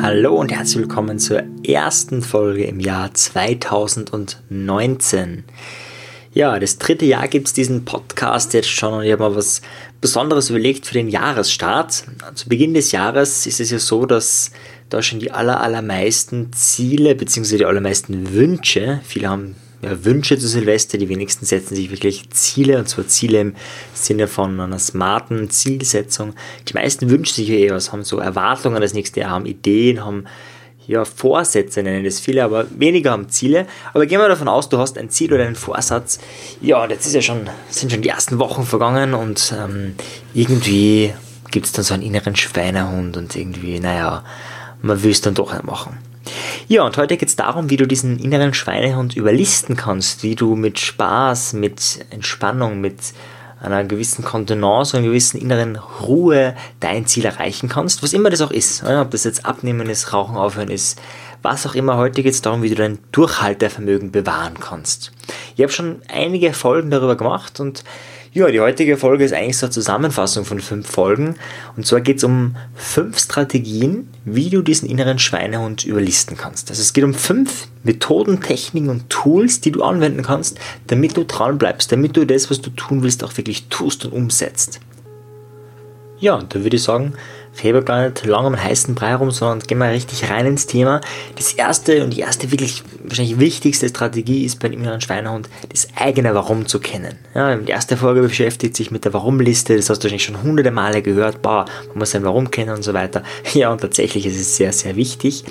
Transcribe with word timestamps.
Hallo 0.00 0.36
und 0.36 0.52
herzlich 0.52 0.82
willkommen 0.82 1.18
zur 1.18 1.42
ersten 1.66 2.22
Folge 2.22 2.62
im 2.64 2.78
Jahr 2.78 3.12
2019. 3.12 5.42
Ja, 6.32 6.60
das 6.60 6.78
dritte 6.78 7.04
Jahr 7.04 7.26
gibt 7.26 7.48
es 7.48 7.54
diesen 7.54 7.84
Podcast 7.84 8.54
jetzt 8.54 8.68
schon 8.68 8.94
und 8.94 9.02
ich 9.02 9.10
habe 9.10 9.24
mal 9.24 9.34
was 9.34 9.62
Besonderes 10.00 10.50
überlegt 10.50 10.86
für 10.86 10.94
den 10.94 11.08
Jahresstart. 11.08 12.04
Zu 12.34 12.48
Beginn 12.48 12.72
des 12.72 12.92
Jahres 12.92 13.48
ist 13.48 13.58
es 13.58 13.72
ja 13.72 13.80
so, 13.80 14.06
dass 14.06 14.52
da 14.88 15.02
schon 15.02 15.18
die 15.18 15.32
aller, 15.32 15.60
allermeisten 15.60 16.52
Ziele 16.52 17.16
bzw. 17.16 17.56
die 17.56 17.66
allermeisten 17.66 18.32
Wünsche, 18.32 19.00
viele 19.02 19.28
haben 19.28 19.56
ja, 19.82 20.04
Wünsche 20.04 20.38
zu 20.38 20.46
Silvester, 20.46 20.96
die 20.96 21.08
wenigsten 21.08 21.44
setzen 21.44 21.74
sich 21.74 21.90
wirklich 21.90 22.30
Ziele, 22.30 22.78
und 22.78 22.88
zwar 22.88 23.06
Ziele 23.08 23.40
im 23.40 23.54
Sinne 23.94 24.28
von 24.28 24.58
einer 24.60 24.78
smarten 24.78 25.50
Zielsetzung. 25.50 26.34
Die 26.68 26.74
meisten 26.74 27.10
wünschen 27.10 27.34
sich 27.34 27.48
ja 27.48 27.56
eher 27.56 27.74
was, 27.74 27.92
haben 27.92 28.04
so 28.04 28.18
Erwartungen 28.18 28.80
das 28.80 28.94
nächste 28.94 29.20
Jahr, 29.20 29.30
haben 29.30 29.46
Ideen, 29.46 30.04
haben 30.04 30.24
ja, 30.86 31.04
Vorsätze 31.04 31.82
nennen 31.82 32.04
das 32.04 32.18
viele, 32.20 32.42
aber 32.42 32.66
weniger 32.76 33.12
haben 33.12 33.28
Ziele. 33.28 33.66
Aber 33.92 34.06
gehen 34.06 34.20
wir 34.20 34.28
davon 34.28 34.48
aus, 34.48 34.68
du 34.68 34.78
hast 34.78 34.98
ein 34.98 35.10
Ziel 35.10 35.32
oder 35.32 35.44
einen 35.44 35.54
Vorsatz. 35.54 36.18
Ja, 36.60 36.82
und 36.82 36.90
jetzt 36.90 37.06
ist 37.06 37.14
ja 37.14 37.22
schon, 37.22 37.48
sind 37.70 37.92
schon 37.92 38.02
die 38.02 38.08
ersten 38.08 38.38
Wochen 38.38 38.64
vergangen 38.64 39.14
und 39.14 39.54
ähm, 39.56 39.94
irgendwie 40.34 41.12
gibt 41.50 41.66
es 41.66 41.72
dann 41.72 41.84
so 41.84 41.94
einen 41.94 42.02
inneren 42.02 42.34
Schweinehund 42.34 43.16
und 43.16 43.36
irgendwie, 43.36 43.78
naja, 43.78 44.24
man 44.80 45.02
will 45.02 45.12
es 45.12 45.20
dann 45.20 45.34
doch 45.34 45.52
nicht 45.52 45.64
machen. 45.64 45.98
Ja, 46.72 46.84
und 46.86 46.96
heute 46.96 47.18
geht 47.18 47.28
es 47.28 47.36
darum, 47.36 47.68
wie 47.68 47.76
du 47.76 47.86
diesen 47.86 48.18
inneren 48.18 48.54
Schweinehund 48.54 49.14
überlisten 49.14 49.76
kannst, 49.76 50.22
wie 50.22 50.36
du 50.36 50.56
mit 50.56 50.78
Spaß, 50.78 51.52
mit 51.52 52.06
Entspannung, 52.08 52.80
mit 52.80 52.96
einer 53.60 53.84
gewissen 53.84 54.24
Kontenance, 54.24 54.96
einer 54.96 55.08
gewissen 55.08 55.38
inneren 55.38 55.76
Ruhe 55.76 56.56
dein 56.80 57.04
Ziel 57.04 57.26
erreichen 57.26 57.68
kannst, 57.68 58.02
was 58.02 58.14
immer 58.14 58.30
das 58.30 58.40
auch 58.40 58.50
ist. 58.50 58.84
Ob 58.84 59.10
das 59.10 59.24
jetzt 59.24 59.44
Abnehmen 59.44 59.90
ist, 59.90 60.14
Rauchen 60.14 60.38
aufhören 60.38 60.70
ist, 60.70 60.98
was 61.42 61.66
auch 61.66 61.74
immer. 61.74 61.98
Heute 61.98 62.22
geht 62.22 62.32
es 62.32 62.40
darum, 62.40 62.62
wie 62.62 62.70
du 62.70 62.76
dein 62.76 63.00
Durchhaltevermögen 63.12 64.10
bewahren 64.10 64.54
kannst. 64.58 65.12
Ich 65.56 65.62
habe 65.62 65.72
schon 65.74 66.00
einige 66.08 66.54
Folgen 66.54 66.90
darüber 66.90 67.16
gemacht 67.18 67.60
und 67.60 67.84
ja, 68.34 68.50
die 68.50 68.60
heutige 68.60 68.96
Folge 68.96 69.24
ist 69.24 69.34
eigentlich 69.34 69.58
so 69.58 69.66
eine 69.66 69.72
Zusammenfassung 69.72 70.46
von 70.46 70.58
fünf 70.60 70.88
Folgen. 70.88 71.34
Und 71.76 71.86
zwar 71.86 72.00
geht 72.00 72.16
es 72.16 72.24
um 72.24 72.56
fünf 72.74 73.18
Strategien, 73.18 74.08
wie 74.24 74.48
du 74.48 74.62
diesen 74.62 74.88
inneren 74.88 75.18
Schweinehund 75.18 75.84
überlisten 75.84 76.38
kannst. 76.38 76.70
Also 76.70 76.80
es 76.80 76.94
geht 76.94 77.04
um 77.04 77.12
fünf 77.12 77.68
Methoden, 77.82 78.40
Techniken 78.40 78.88
und 78.88 79.10
Tools, 79.10 79.60
die 79.60 79.70
du 79.70 79.82
anwenden 79.82 80.22
kannst, 80.22 80.58
damit 80.86 81.18
du 81.18 81.24
dran 81.24 81.58
bleibst, 81.58 81.92
damit 81.92 82.16
du 82.16 82.24
das, 82.24 82.50
was 82.50 82.62
du 82.62 82.70
tun 82.70 83.02
willst, 83.02 83.22
auch 83.22 83.36
wirklich 83.36 83.68
tust 83.68 84.06
und 84.06 84.12
umsetzt. 84.12 84.80
Ja, 86.18 86.36
und 86.36 86.54
da 86.54 86.62
würde 86.62 86.76
ich 86.76 86.82
sagen, 86.82 87.12
Fäber 87.52 87.82
gar 87.82 88.08
nicht 88.08 88.24
lange 88.24 88.48
um 88.48 88.62
heißen 88.62 88.94
Brei 88.94 89.14
rum, 89.14 89.30
sondern 89.30 89.60
gehen 89.60 89.78
wir 89.78 89.90
richtig 89.90 90.30
rein 90.30 90.46
ins 90.46 90.66
Thema. 90.66 91.00
Das 91.36 91.52
erste 91.52 92.02
und 92.02 92.14
die 92.14 92.20
erste 92.20 92.50
wirklich 92.50 92.82
wahrscheinlich 93.04 93.38
wichtigste 93.38 93.88
Strategie 93.88 94.44
ist 94.44 94.58
beim 94.58 94.72
inneren 94.72 95.00
Schweinehund, 95.00 95.48
das 95.68 95.88
eigene 95.94 96.34
Warum 96.34 96.66
zu 96.66 96.80
kennen. 96.80 97.18
Ja, 97.34 97.54
die 97.54 97.70
erste 97.70 97.96
Folge 97.96 98.22
beschäftigt 98.22 98.76
sich 98.76 98.90
mit 98.90 99.04
der 99.04 99.12
Warum-Liste, 99.12 99.76
das 99.76 99.90
hast 99.90 99.98
du 99.98 100.04
wahrscheinlich 100.04 100.24
schon 100.24 100.42
hunderte 100.42 100.70
Male 100.70 101.02
gehört, 101.02 101.42
boah, 101.42 101.66
man 101.88 101.98
muss 101.98 102.12
sein 102.12 102.24
Warum 102.24 102.50
kennen 102.50 102.74
und 102.74 102.82
so 102.82 102.94
weiter. 102.94 103.22
Ja, 103.54 103.70
und 103.70 103.82
tatsächlich 103.82 104.24
ist 104.24 104.40
es 104.40 104.56
sehr, 104.56 104.72
sehr 104.72 104.96
wichtig. 104.96 105.44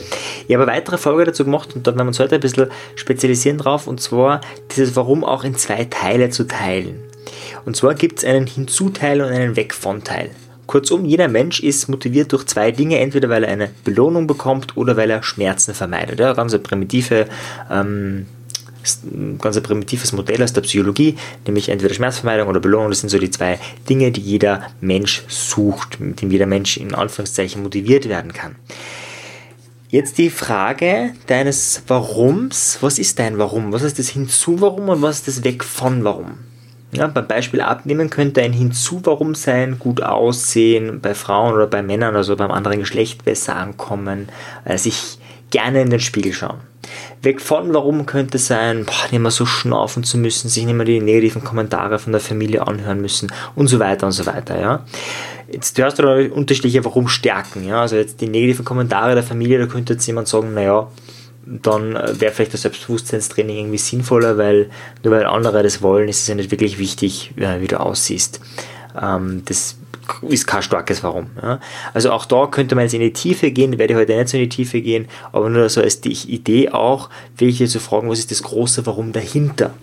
Ich 0.48 0.56
habe 0.56 0.64
eine 0.64 0.74
weitere 0.74 0.98
Folge 0.98 1.26
dazu 1.26 1.46
gemacht 1.46 1.76
und 1.76 1.86
da 1.86 1.92
werden 1.92 2.06
wir 2.06 2.08
uns 2.08 2.20
heute 2.20 2.36
ein 2.36 2.42
bisschen 2.42 2.70
spezialisieren 2.96 3.60
drauf, 3.60 3.86
und 3.86 4.02
zwar 4.02 4.42
dieses 4.76 4.96
Warum 4.96 5.24
auch 5.24 5.44
in 5.44 5.56
zwei 5.56 5.86
Teile 5.86 6.32
zu 6.32 6.46
teilen. 6.46 7.04
Und 7.66 7.76
zwar 7.76 7.94
gibt 7.94 8.20
es 8.20 8.26
einen 8.26 8.48
Hinzuteil 8.48 9.22
und 9.22 9.28
einen 9.28 9.56
Weg 9.56 9.74
von 9.74 10.04
Teil. 10.04 10.32
Kurzum, 10.72 11.04
jeder 11.04 11.28
Mensch 11.28 11.60
ist 11.60 11.90
motiviert 11.90 12.32
durch 12.32 12.46
zwei 12.46 12.72
Dinge, 12.72 13.00
entweder 13.00 13.28
weil 13.28 13.44
er 13.44 13.52
eine 13.52 13.70
Belohnung 13.84 14.26
bekommt 14.26 14.78
oder 14.78 14.96
weil 14.96 15.10
er 15.10 15.22
Schmerzen 15.22 15.74
vermeidet. 15.74 16.20
Ja, 16.20 16.32
ganz 16.32 16.58
primitive 16.60 17.28
ähm, 17.70 18.26
ganz 19.40 19.58
ein 19.58 19.64
primitives 19.64 20.14
Modell 20.14 20.42
aus 20.42 20.54
der 20.54 20.62
Psychologie, 20.62 21.18
nämlich 21.46 21.68
entweder 21.68 21.94
Schmerzvermeidung 21.94 22.48
oder 22.48 22.62
Belohnung. 22.62 22.90
Das 22.90 23.02
sind 23.02 23.10
so 23.10 23.20
die 23.20 23.30
zwei 23.30 23.60
Dinge, 23.90 24.12
die 24.12 24.22
jeder 24.22 24.68
Mensch 24.80 25.24
sucht, 25.28 26.00
mit 26.00 26.22
dem 26.22 26.32
jeder 26.32 26.46
Mensch 26.46 26.78
in 26.78 26.96
Anführungszeichen 26.96 27.62
motiviert 27.62 28.08
werden 28.08 28.32
kann. 28.32 28.56
Jetzt 29.90 30.18
die 30.20 30.30
Frage 30.30 31.14
deines 31.28 31.84
Warums. 31.88 32.78
Was 32.80 32.98
ist 32.98 33.20
dein 33.20 33.38
Warum? 33.38 33.74
Was 33.74 33.84
ist 33.84 34.00
das 34.00 34.08
Hinzu-Warum 34.08 34.88
und 34.88 35.02
was 35.02 35.18
ist 35.18 35.28
das 35.28 35.44
Weg 35.44 35.66
von 35.66 36.06
Warum? 36.06 36.51
Ja, 36.94 37.08
beim 37.08 37.28
Beispiel 37.28 37.62
Abnehmen 37.62 38.10
könnte 38.10 38.42
ein 38.42 38.52
Hinzu-Warum 38.52 39.34
sein, 39.34 39.80
gut 39.80 40.04
aussehen, 40.04 41.00
bei 41.00 41.14
Frauen 41.16 41.54
oder 41.54 41.68
bei 41.68 41.82
Männern, 41.82 42.16
also 42.16 42.36
beim 42.36 42.52
anderen 42.52 42.80
Geschlecht 42.80 43.24
besser 43.24 43.56
ankommen, 43.56 44.28
äh, 44.66 44.78
sich 44.78 45.18
gerne 45.52 45.82
in 45.82 45.90
den 45.90 46.00
Spiegel 46.02 46.34
schauen. 46.34 46.60
Weg 47.22 47.40
von 47.40 47.74
Warum 47.74 48.06
könnte 48.06 48.38
sein, 48.40 48.86
boah, 48.86 49.12
nicht 49.12 49.22
mehr 49.22 49.32
so 49.32 49.46
schnaufen 49.46 50.04
zu 50.04 50.18
müssen, 50.18 50.50
sich 50.50 50.66
nicht 50.66 50.74
mehr 50.74 50.86
die 50.86 51.00
negativen 51.00 51.44
Kommentare 51.44 52.00
von 52.00 52.12
der 52.12 52.22
Familie 52.22 52.66
anhören 52.68 53.02
müssen 53.02 53.32
und 53.56 53.68
so 53.68 53.80
weiter 53.80 54.08
und 54.08 54.12
so 54.12 54.26
weiter. 54.26 54.60
Ja. 54.60 54.86
Jetzt 55.50 55.78
hörst 55.78 56.00
du 56.00 56.04
da 56.04 56.16
unterschiedliche 56.34 56.84
Warum 56.84 57.08
stärken. 57.08 57.66
Ja. 57.68 57.82
Also 57.82 57.98
jetzt 57.98 58.20
die 58.20 58.28
negativen 58.28 58.66
Kommentare 58.66 59.14
der 59.14 59.24
Familie, 59.24 59.60
da 59.60 59.68
könnte 59.68 59.94
jetzt 59.94 60.08
jemand 60.08 60.28
sagen, 60.28 60.54
naja, 60.54 60.88
dann 61.46 61.96
äh, 61.96 62.20
wäre 62.20 62.32
vielleicht 62.32 62.54
das 62.54 62.62
Selbstbewusstseinstraining 62.64 63.58
irgendwie 63.58 63.78
sinnvoller, 63.78 64.38
weil 64.38 64.70
nur 65.04 65.14
weil 65.14 65.26
andere 65.26 65.64
das 65.64 65.82
wollen, 65.82 66.10
ist 66.10 66.22
es 66.22 66.28
ja 66.28 66.36
nicht 66.36 66.52
wirklich 66.52 66.78
wichtig, 66.78 67.32
wie 67.36 67.68
du 67.68 67.80
aussiehst. 67.80 68.40
Ähm, 69.02 69.44
das 69.46 69.78
ist 70.28 70.48
kein 70.48 70.62
starkes 70.62 71.04
Warum. 71.04 71.28
Also 71.94 72.12
auch 72.12 72.26
da 72.26 72.48
könnte 72.48 72.76
man 72.76 72.84
jetzt 72.84 72.94
in 72.94 73.02
die 73.02 73.14
Tiefe 73.14 73.52
gehen, 73.52 73.78
werde 73.78 73.94
ich 73.94 74.00
heute 74.00 74.16
nicht 74.16 74.30
so 74.30 74.38
in 74.38 74.44
die 74.44 74.50
Tiefe 74.50 74.82
gehen, 74.82 75.08
aber 75.32 75.50
nur 75.50 75.70
so 75.70 75.82
als 75.82 76.02
die 76.02 76.12
Idee 76.12 76.70
auch, 76.70 77.10
wirklich 77.38 77.70
zu 77.70 77.80
fragen, 77.80 78.10
was 78.10 78.20
ist 78.20 78.32
das 78.32 78.44
große 78.44 78.86
Warum 78.86 79.14
dahinter. 79.14 79.74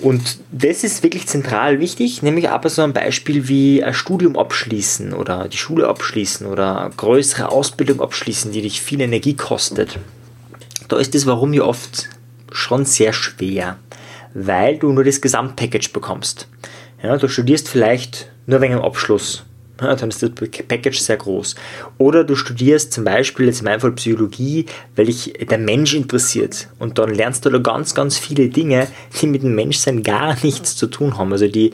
Und 0.00 0.38
das 0.50 0.82
ist 0.82 1.02
wirklich 1.04 1.28
zentral 1.28 1.78
wichtig, 1.78 2.22
nämlich 2.22 2.48
aber 2.48 2.68
so 2.68 2.82
ein 2.82 2.92
Beispiel 2.92 3.46
wie 3.48 3.84
ein 3.84 3.94
Studium 3.94 4.36
abschließen 4.36 5.12
oder 5.12 5.46
die 5.48 5.58
Schule 5.58 5.86
abschließen 5.86 6.46
oder 6.46 6.90
größere 6.96 7.50
Ausbildung 7.50 8.00
abschließen, 8.00 8.50
die 8.50 8.62
dich 8.62 8.82
viel 8.82 9.00
Energie 9.00 9.34
kostet 9.34 9.98
da 10.88 10.98
ist 10.98 11.14
das 11.14 11.26
Warum 11.26 11.52
ja 11.52 11.62
oft 11.62 12.08
schon 12.50 12.84
sehr 12.84 13.12
schwer, 13.12 13.78
weil 14.34 14.78
du 14.78 14.92
nur 14.92 15.04
das 15.04 15.20
Gesamtpackage 15.20 15.92
bekommst. 15.92 16.48
Ja, 17.02 17.16
du 17.16 17.28
studierst 17.28 17.68
vielleicht 17.68 18.30
nur 18.46 18.60
wegen 18.60 18.74
dem 18.74 18.82
Abschluss. 18.82 19.44
Ja, 19.80 19.96
dann 19.96 20.10
ist 20.10 20.22
das 20.22 20.30
Package 20.30 21.00
sehr 21.00 21.16
groß. 21.16 21.56
Oder 21.98 22.22
du 22.22 22.36
studierst 22.36 22.92
zum 22.92 23.02
Beispiel 23.02 23.46
jetzt 23.46 23.60
in 23.60 23.64
meinem 23.64 23.80
Fall 23.80 23.92
Psychologie, 23.92 24.66
weil 24.94 25.06
dich 25.06 25.32
der 25.32 25.58
Mensch 25.58 25.94
interessiert. 25.94 26.68
Und 26.78 26.98
dann 26.98 27.12
lernst 27.12 27.44
du 27.44 27.50
da 27.50 27.58
ganz, 27.58 27.92
ganz 27.94 28.16
viele 28.16 28.48
Dinge, 28.48 28.86
die 29.20 29.26
mit 29.26 29.42
dem 29.42 29.56
Menschsein 29.56 30.04
gar 30.04 30.36
nichts 30.44 30.76
zu 30.76 30.86
tun 30.86 31.18
haben. 31.18 31.32
Also 31.32 31.48
die, 31.48 31.72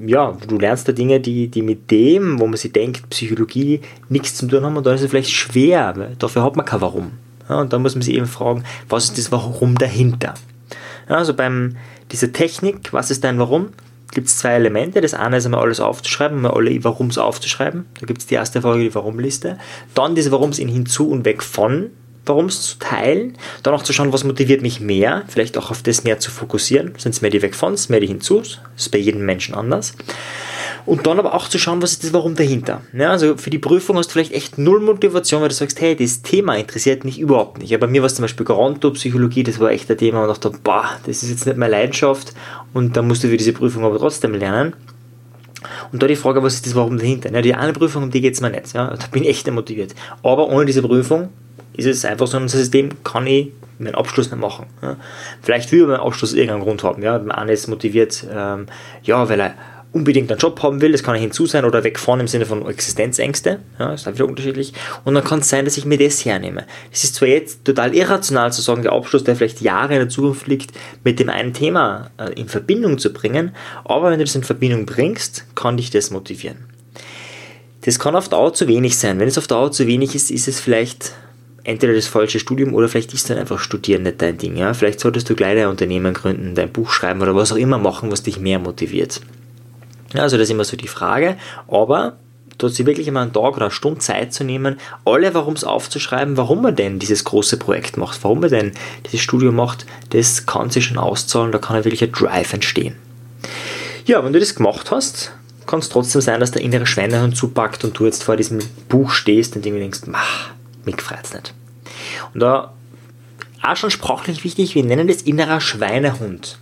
ja, 0.00 0.38
du 0.48 0.58
lernst 0.58 0.88
da 0.88 0.92
Dinge, 0.92 1.20
die, 1.20 1.48
die 1.48 1.60
mit 1.60 1.90
dem, 1.90 2.40
wo 2.40 2.46
man 2.46 2.56
sich 2.56 2.72
denkt, 2.72 3.10
Psychologie 3.10 3.80
nichts 4.08 4.36
zu 4.36 4.46
tun 4.46 4.64
haben. 4.64 4.76
Und 4.78 4.86
dann 4.86 4.94
ist 4.94 5.02
es 5.02 5.10
vielleicht 5.10 5.32
schwer, 5.32 6.12
dafür 6.18 6.44
hat 6.44 6.56
man 6.56 6.64
kein 6.64 6.80
Warum. 6.80 7.10
Ja, 7.48 7.60
und 7.60 7.72
da 7.72 7.78
muss 7.78 7.94
man 7.94 8.02
sich 8.02 8.14
eben 8.14 8.26
fragen, 8.26 8.64
was 8.88 9.04
ist 9.04 9.18
das 9.18 9.32
Warum 9.32 9.76
dahinter? 9.76 10.34
Ja, 11.08 11.16
also 11.16 11.34
beim 11.34 11.76
dieser 12.10 12.32
Technik, 12.32 12.92
was 12.92 13.10
ist 13.10 13.24
dein 13.24 13.38
Warum? 13.38 13.70
Gibt 14.12 14.28
es 14.28 14.36
zwei 14.36 14.52
Elemente. 14.52 15.00
Das 15.00 15.14
eine 15.14 15.38
ist 15.38 15.46
einmal 15.46 15.62
alles 15.62 15.80
aufzuschreiben, 15.80 16.36
einmal 16.36 16.52
alle 16.52 16.84
Warums 16.84 17.16
aufzuschreiben. 17.16 17.86
Da 17.98 18.06
gibt 18.06 18.20
es 18.20 18.26
die 18.26 18.34
erste 18.34 18.60
Folge, 18.60 18.84
die 18.84 18.94
Warum-Liste. 18.94 19.58
Dann 19.94 20.14
diese 20.14 20.30
Warums 20.30 20.58
in 20.58 20.68
hinzu 20.68 21.08
und 21.08 21.24
weg 21.24 21.42
von 21.42 21.90
Warums 22.26 22.62
zu 22.62 22.78
teilen. 22.78 23.36
Dann 23.62 23.74
auch 23.74 23.82
zu 23.82 23.92
schauen, 23.92 24.12
was 24.12 24.24
motiviert 24.24 24.62
mich 24.62 24.80
mehr. 24.80 25.22
Vielleicht 25.28 25.58
auch 25.58 25.70
auf 25.70 25.82
das 25.82 26.04
mehr 26.04 26.18
zu 26.18 26.30
fokussieren. 26.30 26.92
Sind 26.98 27.14
es 27.14 27.22
mehr 27.22 27.30
die 27.30 27.42
weg 27.42 27.54
von, 27.54 27.76
mehr 27.88 28.00
die 28.00 28.06
hinzus? 28.06 28.60
Das 28.74 28.84
ist 28.84 28.92
bei 28.92 28.98
jedem 28.98 29.24
Menschen 29.24 29.54
anders. 29.54 29.94
Und 30.84 31.06
dann 31.06 31.18
aber 31.18 31.34
auch 31.34 31.48
zu 31.48 31.58
schauen, 31.58 31.80
was 31.80 31.92
ist 31.92 32.04
das 32.04 32.12
Warum 32.12 32.34
dahinter. 32.34 32.82
Ja, 32.92 33.10
also 33.10 33.36
für 33.36 33.50
die 33.50 33.58
Prüfung 33.58 33.96
hast 33.96 34.08
du 34.08 34.12
vielleicht 34.12 34.32
echt 34.32 34.58
null 34.58 34.80
Motivation, 34.80 35.40
weil 35.40 35.48
du 35.48 35.54
sagst, 35.54 35.80
hey, 35.80 35.94
das 35.94 36.22
Thema 36.22 36.56
interessiert 36.56 37.04
mich 37.04 37.20
überhaupt 37.20 37.58
nicht. 37.58 37.70
Ja, 37.70 37.78
bei 37.78 37.86
mir 37.86 38.02
war 38.02 38.06
es 38.06 38.16
zum 38.16 38.24
Beispiel 38.24 38.46
Psychologie, 38.92 39.42
das 39.44 39.60
war 39.60 39.70
echt 39.70 39.90
ein 39.90 39.96
Thema 39.96 40.24
und 40.24 40.30
ich 40.30 40.38
dachte, 40.38 40.58
boah, 40.62 40.84
das 41.06 41.22
ist 41.22 41.30
jetzt 41.30 41.46
nicht 41.46 41.56
meine 41.56 41.70
Leidenschaft 41.70 42.32
und 42.72 42.96
da 42.96 43.02
musst 43.02 43.22
du 43.22 43.28
für 43.28 43.36
diese 43.36 43.52
Prüfung 43.52 43.84
aber 43.84 43.98
trotzdem 43.98 44.34
lernen. 44.34 44.74
Und 45.92 46.02
da 46.02 46.08
die 46.08 46.16
Frage, 46.16 46.42
was 46.42 46.54
ist 46.54 46.66
das 46.66 46.74
Warum 46.74 46.98
dahinter? 46.98 47.32
Ja, 47.32 47.42
die 47.42 47.54
eine 47.54 47.72
Prüfung, 47.72 48.02
um 48.02 48.10
die 48.10 48.20
geht 48.20 48.34
es 48.34 48.40
mir 48.40 48.50
nicht. 48.50 48.72
Ja, 48.72 48.96
da 48.96 49.06
bin 49.10 49.22
ich 49.22 49.28
echt 49.30 49.50
motiviert. 49.50 49.94
Aber 50.22 50.48
ohne 50.48 50.66
diese 50.66 50.82
Prüfung 50.82 51.28
ist 51.76 51.86
es 51.86 52.04
einfach 52.04 52.26
so 52.26 52.36
ein 52.36 52.48
System, 52.48 52.90
kann 53.04 53.26
ich 53.26 53.52
meinen 53.78 53.94
Abschluss 53.94 54.30
nicht 54.30 54.40
machen. 54.40 54.66
Ja. 54.82 54.96
Vielleicht 55.42 55.72
will 55.72 55.82
er 55.82 55.86
meinen 55.88 56.00
Abschluss 56.00 56.34
irgendeinen 56.34 56.62
Grund 56.62 56.82
haben. 56.82 57.02
Ja. 57.02 57.18
Der 57.18 57.36
eine 57.36 57.52
ist 57.52 57.68
motiviert, 57.68 58.24
ähm, 58.32 58.66
ja, 59.02 59.28
weil 59.28 59.40
er 59.40 59.54
unbedingt 59.92 60.30
einen 60.30 60.38
Job 60.38 60.62
haben 60.62 60.80
will, 60.80 60.92
das 60.92 61.02
kann 61.02 61.14
hinzu 61.16 61.46
sein 61.46 61.64
oder 61.64 61.84
wegfahren 61.84 62.20
im 62.20 62.28
Sinne 62.28 62.46
von 62.46 62.66
Existenzängste, 62.66 63.60
ja, 63.78 63.92
ist 63.92 64.08
auch 64.08 64.14
wieder 64.14 64.26
unterschiedlich. 64.26 64.72
Und 65.04 65.14
dann 65.14 65.24
kann 65.24 65.40
es 65.40 65.48
sein, 65.48 65.64
dass 65.64 65.76
ich 65.76 65.84
mir 65.84 65.98
das 65.98 66.24
hernehme. 66.24 66.64
Es 66.90 67.04
ist 67.04 67.16
zwar 67.16 67.28
jetzt 67.28 67.64
total 67.64 67.94
irrational 67.94 68.52
zu 68.52 68.62
sagen, 68.62 68.82
der 68.82 68.92
Abschluss, 68.92 69.24
der 69.24 69.36
vielleicht 69.36 69.60
Jahre 69.60 69.94
in 69.94 70.00
der 70.00 70.08
Zukunft 70.08 70.46
liegt, 70.46 70.72
mit 71.04 71.20
dem 71.20 71.28
einen 71.28 71.52
Thema 71.52 72.10
äh, 72.16 72.32
in 72.32 72.48
Verbindung 72.48 72.98
zu 72.98 73.12
bringen, 73.12 73.54
aber 73.84 74.10
wenn 74.10 74.18
du 74.18 74.24
das 74.24 74.34
in 74.34 74.44
Verbindung 74.44 74.86
bringst, 74.86 75.44
kann 75.54 75.76
dich 75.76 75.90
das 75.90 76.10
motivieren. 76.10 76.56
Das 77.82 77.98
kann 77.98 78.16
auf 78.16 78.28
Dauer 78.28 78.54
zu 78.54 78.68
wenig 78.68 78.96
sein. 78.96 79.18
Wenn 79.18 79.28
es 79.28 79.38
auf 79.38 79.48
Dauer 79.48 79.72
zu 79.72 79.86
wenig 79.86 80.14
ist, 80.14 80.30
ist 80.30 80.48
es 80.48 80.60
vielleicht 80.60 81.12
entweder 81.64 81.94
das 81.94 82.06
falsche 82.06 82.38
Studium 82.38 82.74
oder 82.74 82.88
vielleicht 82.88 83.14
ist 83.14 83.30
dann 83.30 83.38
einfach 83.38 83.58
Studieren 83.58 84.02
nicht 84.02 84.20
dein 84.20 84.38
Ding. 84.38 84.56
Ja? 84.56 84.74
Vielleicht 84.74 85.00
solltest 85.00 85.28
du 85.30 85.34
gleich 85.34 85.58
ein 85.60 85.68
Unternehmen 85.68 86.14
gründen, 86.14 86.54
dein 86.54 86.72
Buch 86.72 86.90
schreiben 86.90 87.22
oder 87.22 87.34
was 87.34 87.52
auch 87.52 87.56
immer 87.56 87.78
machen, 87.78 88.10
was 88.10 88.22
dich 88.22 88.38
mehr 88.38 88.58
motiviert. 88.58 89.20
Ja, 90.14 90.22
also 90.22 90.36
das 90.36 90.44
ist 90.44 90.50
immer 90.50 90.64
so 90.64 90.76
die 90.76 90.88
Frage. 90.88 91.36
Aber 91.68 92.16
dort 92.58 92.74
sich 92.74 92.86
wirklich 92.86 93.08
immer 93.08 93.20
einen 93.20 93.32
Tag 93.32 93.56
oder 93.56 93.66
eine 93.66 93.70
Stunde 93.70 94.00
Zeit 94.00 94.32
zu 94.32 94.44
nehmen, 94.44 94.76
alle 95.04 95.34
Warums 95.34 95.64
aufzuschreiben, 95.64 96.36
warum 96.36 96.64
er 96.64 96.72
denn 96.72 96.98
dieses 96.98 97.24
große 97.24 97.56
Projekt 97.56 97.96
macht, 97.96 98.22
warum 98.22 98.42
er 98.42 98.50
denn 98.50 98.72
dieses 99.06 99.20
Studium 99.20 99.56
macht, 99.56 99.86
das 100.10 100.46
kann 100.46 100.70
sich 100.70 100.84
schon 100.84 100.98
auszahlen, 100.98 101.52
da 101.52 101.58
kann 101.58 101.84
wirklich 101.84 102.02
ein 102.02 102.12
Drive 102.12 102.52
entstehen. 102.52 102.96
Ja, 104.04 104.24
wenn 104.24 104.32
du 104.32 104.40
das 104.40 104.54
gemacht 104.54 104.90
hast, 104.90 105.32
kann 105.66 105.78
es 105.78 105.88
trotzdem 105.88 106.20
sein, 106.20 106.40
dass 106.40 106.50
der 106.50 106.62
innere 106.62 106.86
Schweinehund 106.86 107.36
zupackt 107.36 107.84
und 107.84 107.98
du 107.98 108.04
jetzt 108.04 108.24
vor 108.24 108.36
diesem 108.36 108.58
Buch 108.88 109.10
stehst 109.10 109.56
und 109.56 109.64
irgendwie 109.64 109.82
denkst, 109.82 110.00
mach, 110.06 110.50
mich 110.86 111.00
freut's 111.00 111.34
nicht. 111.34 111.54
Und 112.34 112.40
da 112.40 112.72
auch 113.62 113.76
schon 113.76 113.90
sprachlich 113.90 114.44
wichtig, 114.44 114.74
wir 114.74 114.84
nennen 114.84 115.06
das 115.06 115.22
innerer 115.22 115.60
Schweinehund. 115.60 116.58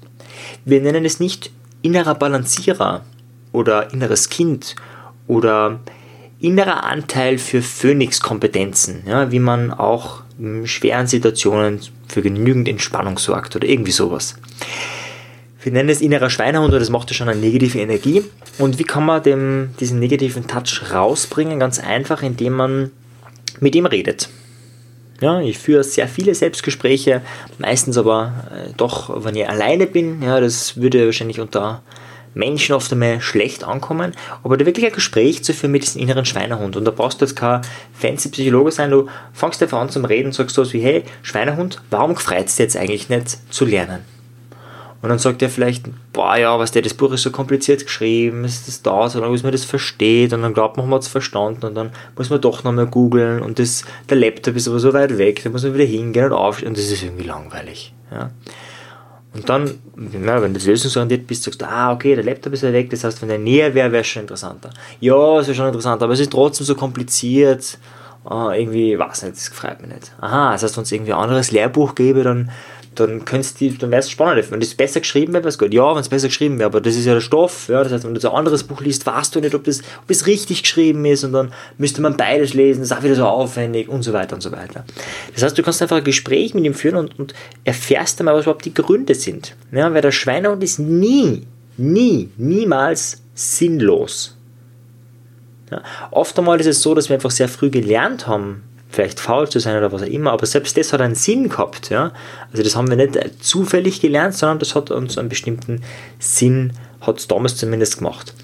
Wir 0.64 0.80
nennen 0.80 1.04
es 1.04 1.20
nicht 1.20 1.50
innerer 1.82 2.14
Balancierer 2.14 3.04
oder 3.52 3.92
inneres 3.92 4.28
Kind 4.28 4.76
oder 5.26 5.80
innerer 6.40 6.84
Anteil 6.84 7.38
für 7.38 7.62
Phoenix-Kompetenzen, 7.62 9.02
ja, 9.06 9.30
wie 9.30 9.38
man 9.38 9.72
auch 9.72 10.22
in 10.38 10.66
schweren 10.66 11.06
Situationen 11.06 11.80
für 12.08 12.22
genügend 12.22 12.68
Entspannung 12.68 13.18
sorgt 13.18 13.56
oder 13.56 13.68
irgendwie 13.68 13.92
sowas. 13.92 14.36
Wir 15.62 15.72
nennen 15.72 15.90
es 15.90 16.00
innerer 16.00 16.30
Schweinehund, 16.30 16.72
das 16.72 16.88
macht 16.88 17.10
ja 17.10 17.14
schon 17.14 17.28
eine 17.28 17.40
negative 17.40 17.78
Energie. 17.78 18.24
Und 18.58 18.78
wie 18.78 18.84
kann 18.84 19.04
man 19.04 19.22
dem, 19.22 19.70
diesen 19.78 19.98
negativen 19.98 20.46
Touch 20.46 20.92
rausbringen? 20.92 21.60
Ganz 21.60 21.78
einfach, 21.78 22.22
indem 22.22 22.54
man 22.54 22.90
mit 23.60 23.74
ihm 23.74 23.86
redet. 23.86 24.28
Ja, 25.20 25.40
ich 25.40 25.58
führe 25.58 25.84
sehr 25.84 26.08
viele 26.08 26.34
Selbstgespräche, 26.34 27.20
meistens 27.58 27.98
aber 27.98 28.32
äh, 28.50 28.72
doch, 28.76 29.24
wenn 29.24 29.36
ich 29.36 29.48
alleine 29.48 29.86
bin. 29.86 30.22
Ja, 30.22 30.40
das 30.40 30.78
würde 30.78 31.04
wahrscheinlich 31.04 31.40
unter 31.40 31.82
Menschen 32.32 32.74
oft 32.74 32.90
einmal 32.92 33.20
schlecht 33.20 33.64
ankommen, 33.64 34.12
aber 34.42 34.56
da 34.56 34.64
wirklich 34.64 34.86
ein 34.86 34.92
Gespräch 34.92 35.42
zu 35.42 35.52
führen 35.52 35.72
mit 35.72 35.82
diesem 35.82 36.00
inneren 36.00 36.24
Schweinehund. 36.24 36.76
Und 36.76 36.84
da 36.84 36.90
brauchst 36.90 37.20
du 37.20 37.24
jetzt 37.24 37.36
kein 37.36 37.60
fancy 37.92 38.30
Psychologe 38.30 38.70
sein, 38.70 38.90
du 38.90 39.08
fangst 39.32 39.62
einfach 39.62 39.80
an 39.80 39.90
zum 39.90 40.04
Reden 40.04 40.26
und 40.26 40.32
sagst 40.32 40.54
so 40.54 40.72
wie, 40.72 40.80
hey, 40.80 41.02
Schweinehund, 41.22 41.82
warum 41.90 42.14
gefreut 42.14 42.46
es 42.46 42.56
dir 42.56 42.62
jetzt 42.62 42.76
eigentlich 42.76 43.08
nicht 43.08 43.38
zu 43.52 43.64
lernen? 43.64 44.04
Und 45.02 45.08
dann 45.08 45.18
sagt 45.18 45.40
er 45.40 45.48
vielleicht, 45.48 45.86
boah, 46.12 46.36
ja, 46.36 46.58
was 46.58 46.72
der, 46.72 46.82
das 46.82 46.92
Buch 46.92 47.12
ist 47.12 47.22
so 47.22 47.30
kompliziert 47.30 47.84
geschrieben, 47.84 48.44
es 48.44 48.66
das 48.66 48.82
dauert 48.82 49.12
so 49.12 49.20
lange, 49.20 49.32
bis 49.32 49.42
man 49.42 49.52
das 49.52 49.64
versteht 49.64 50.34
und 50.34 50.42
dann 50.42 50.52
glaubt 50.52 50.76
man, 50.76 50.86
man 50.86 50.96
hat 50.96 51.02
es 51.02 51.08
verstanden 51.08 51.64
und 51.64 51.74
dann 51.74 51.90
muss 52.16 52.28
man 52.28 52.40
doch 52.40 52.64
nochmal 52.64 52.86
googeln 52.86 53.40
und 53.40 53.58
das, 53.58 53.84
der 54.10 54.18
Laptop 54.18 54.56
ist 54.56 54.68
aber 54.68 54.78
so 54.78 54.92
weit 54.92 55.16
weg, 55.16 55.42
da 55.42 55.48
muss 55.48 55.62
man 55.62 55.72
wieder 55.72 55.84
hingehen 55.84 56.26
und 56.26 56.32
aufstehen 56.32 56.68
und 56.68 56.76
das 56.76 56.90
ist 56.90 57.02
irgendwie 57.02 57.24
langweilig. 57.24 57.94
Ja. 58.12 58.30
Und 59.32 59.48
dann, 59.48 59.70
na, 59.94 60.42
wenn 60.42 60.52
du 60.52 60.60
lösungsorientiert 60.60 61.26
bist, 61.26 61.44
sagst 61.44 61.62
du, 61.62 61.68
ah, 61.68 61.92
okay, 61.92 62.14
der 62.14 62.24
Laptop 62.24 62.52
ist 62.52 62.62
ja 62.62 62.72
weg, 62.72 62.90
das 62.90 63.04
heißt, 63.04 63.22
wenn 63.22 63.28
der 63.28 63.38
näher 63.38 63.74
wäre, 63.74 63.92
wäre 63.92 64.02
es 64.02 64.08
schon 64.08 64.22
interessanter. 64.22 64.70
Ja, 64.98 65.38
es 65.38 65.46
wäre 65.46 65.54
schon 65.54 65.66
interessanter, 65.68 66.04
aber 66.04 66.14
es 66.14 66.20
ist 66.20 66.32
trotzdem 66.32 66.66
so 66.66 66.74
kompliziert. 66.74 67.78
Uh, 68.22 68.50
irgendwie, 68.50 68.98
weiß 68.98 69.22
nicht, 69.22 69.36
das 69.36 69.48
gefreut 69.48 69.80
mich 69.80 69.94
nicht. 69.94 70.12
Aha, 70.20 70.52
das 70.52 70.62
heißt, 70.62 70.76
wenn 70.76 70.82
es 70.82 70.92
irgendwie 70.92 71.14
ein 71.14 71.20
anderes 71.20 71.52
Lehrbuch 71.52 71.94
gäbe, 71.94 72.22
dann 72.22 72.50
dann 73.06 73.24
dann 73.24 73.90
wäre 73.90 74.00
es 74.00 74.10
spannend. 74.10 74.50
Wenn 74.50 74.60
das 74.60 74.74
besser 74.74 75.00
geschrieben 75.00 75.32
wäre, 75.32 75.42
wäre 75.44 75.48
es 75.50 75.58
gut. 75.58 75.72
Ja, 75.72 75.94
wenn 75.94 76.00
es 76.00 76.08
besser 76.08 76.28
geschrieben 76.28 76.58
wäre, 76.58 76.66
aber 76.66 76.80
das 76.80 76.96
ist 76.96 77.06
ja 77.06 77.14
der 77.14 77.20
Stoff. 77.20 77.68
Ja, 77.68 77.82
das 77.82 77.92
heißt, 77.92 78.04
wenn 78.04 78.14
du 78.14 78.20
so 78.20 78.30
ein 78.30 78.36
anderes 78.36 78.64
Buch 78.64 78.80
liest, 78.80 79.06
weißt 79.06 79.34
du 79.34 79.40
nicht, 79.40 79.54
ob 79.54 79.64
das, 79.64 79.80
ob 79.80 80.26
richtig 80.26 80.62
geschrieben 80.62 81.04
ist 81.04 81.24
und 81.24 81.32
dann 81.32 81.52
müsste 81.78 82.00
man 82.02 82.16
beides 82.16 82.54
lesen, 82.54 82.80
das 82.80 82.90
ist 82.90 82.96
auch 82.96 83.02
wieder 83.02 83.14
so 83.14 83.26
aufwendig 83.26 83.88
und 83.88 84.02
so 84.02 84.12
weiter 84.12 84.34
und 84.34 84.40
so 84.40 84.52
weiter. 84.52 84.84
Das 85.34 85.42
heißt, 85.42 85.56
du 85.56 85.62
kannst 85.62 85.82
einfach 85.82 85.96
ein 85.96 86.04
Gespräch 86.04 86.54
mit 86.54 86.64
ihm 86.64 86.74
führen 86.74 86.96
und, 86.96 87.18
und 87.18 87.34
erfährst 87.64 88.20
einmal, 88.20 88.34
was 88.34 88.42
überhaupt 88.42 88.64
die 88.64 88.74
Gründe 88.74 89.14
sind. 89.14 89.56
Ja, 89.72 89.92
weil 89.92 90.02
der 90.02 90.12
Schweinehund 90.12 90.62
ist 90.62 90.78
nie, 90.78 91.46
nie, 91.76 92.30
niemals 92.36 93.22
sinnlos. 93.34 94.36
Ja, 95.70 95.82
oft 96.10 96.38
einmal 96.38 96.58
ist 96.60 96.66
es 96.66 96.82
so, 96.82 96.94
dass 96.94 97.08
wir 97.08 97.14
einfach 97.14 97.30
sehr 97.30 97.48
früh 97.48 97.70
gelernt 97.70 98.26
haben, 98.26 98.62
vielleicht 98.90 99.20
faul 99.20 99.48
zu 99.48 99.60
sein 99.60 99.76
oder 99.76 99.92
was 99.92 100.02
auch 100.02 100.06
immer, 100.06 100.32
aber 100.32 100.46
selbst 100.46 100.76
das 100.76 100.92
hat 100.92 101.00
einen 101.00 101.14
Sinn 101.14 101.48
gehabt. 101.48 101.90
Ja? 101.90 102.12
Also 102.50 102.62
das 102.62 102.76
haben 102.76 102.88
wir 102.88 102.96
nicht 102.96 103.18
zufällig 103.42 104.00
gelernt, 104.00 104.34
sondern 104.34 104.58
das 104.58 104.74
hat 104.74 104.90
uns 104.90 105.16
einen 105.16 105.28
bestimmten 105.28 105.82
Sinn, 106.18 106.72
hat 107.00 107.18
es 107.18 107.28
damals 107.28 107.56
zumindest 107.56 107.98
gemacht. 107.98 108.34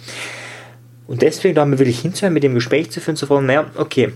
Und 1.08 1.22
deswegen 1.22 1.54
da 1.54 1.62
haben 1.62 1.72
wir 1.72 1.78
wirklich 1.78 2.00
hinzuhören, 2.00 2.32
mit 2.32 2.42
dem 2.42 2.54
Gespräch 2.54 2.90
zu 2.90 3.00
führen, 3.00 3.16
zu 3.16 3.26
fragen, 3.26 3.46
naja, 3.46 3.66
okay, 3.76 4.12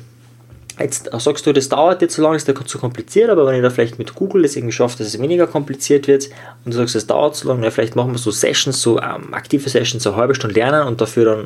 jetzt 0.79 1.11
sagst 1.13 1.47
du, 1.47 1.53
das 1.53 1.69
dauert 1.69 2.01
jetzt 2.01 2.15
so 2.15 2.23
lange, 2.23 2.37
ist 2.37 2.49
da 2.49 2.55
zu 2.55 2.79
kompliziert, 2.79 3.29
aber 3.29 3.47
wenn 3.47 3.57
ich 3.57 3.63
da 3.63 3.71
vielleicht 3.71 3.99
mit 3.99 4.15
Google 4.15 4.43
das 4.43 4.57
irgendwie 4.57 4.73
schaffe, 4.73 4.99
dass 4.99 5.09
es 5.09 5.21
weniger 5.21 5.47
kompliziert 5.47 6.09
wird 6.09 6.29
und 6.65 6.73
du 6.73 6.79
sagst, 6.79 6.95
es 6.95 7.07
dauert 7.07 7.37
so 7.37 7.49
lange, 7.49 7.65
ja, 7.65 7.71
vielleicht 7.71 7.97
machen 7.97 8.13
wir 8.13 8.19
so 8.19 8.31
Sessions, 8.31 8.81
so 8.81 9.01
ähm, 9.01 9.35
aktive 9.35 9.69
Sessions, 9.69 10.03
so 10.03 10.11
eine 10.11 10.19
halbe 10.21 10.35
Stunde 10.35 10.55
lernen 10.55 10.87
und 10.87 11.01
dafür 11.01 11.25
dann 11.25 11.41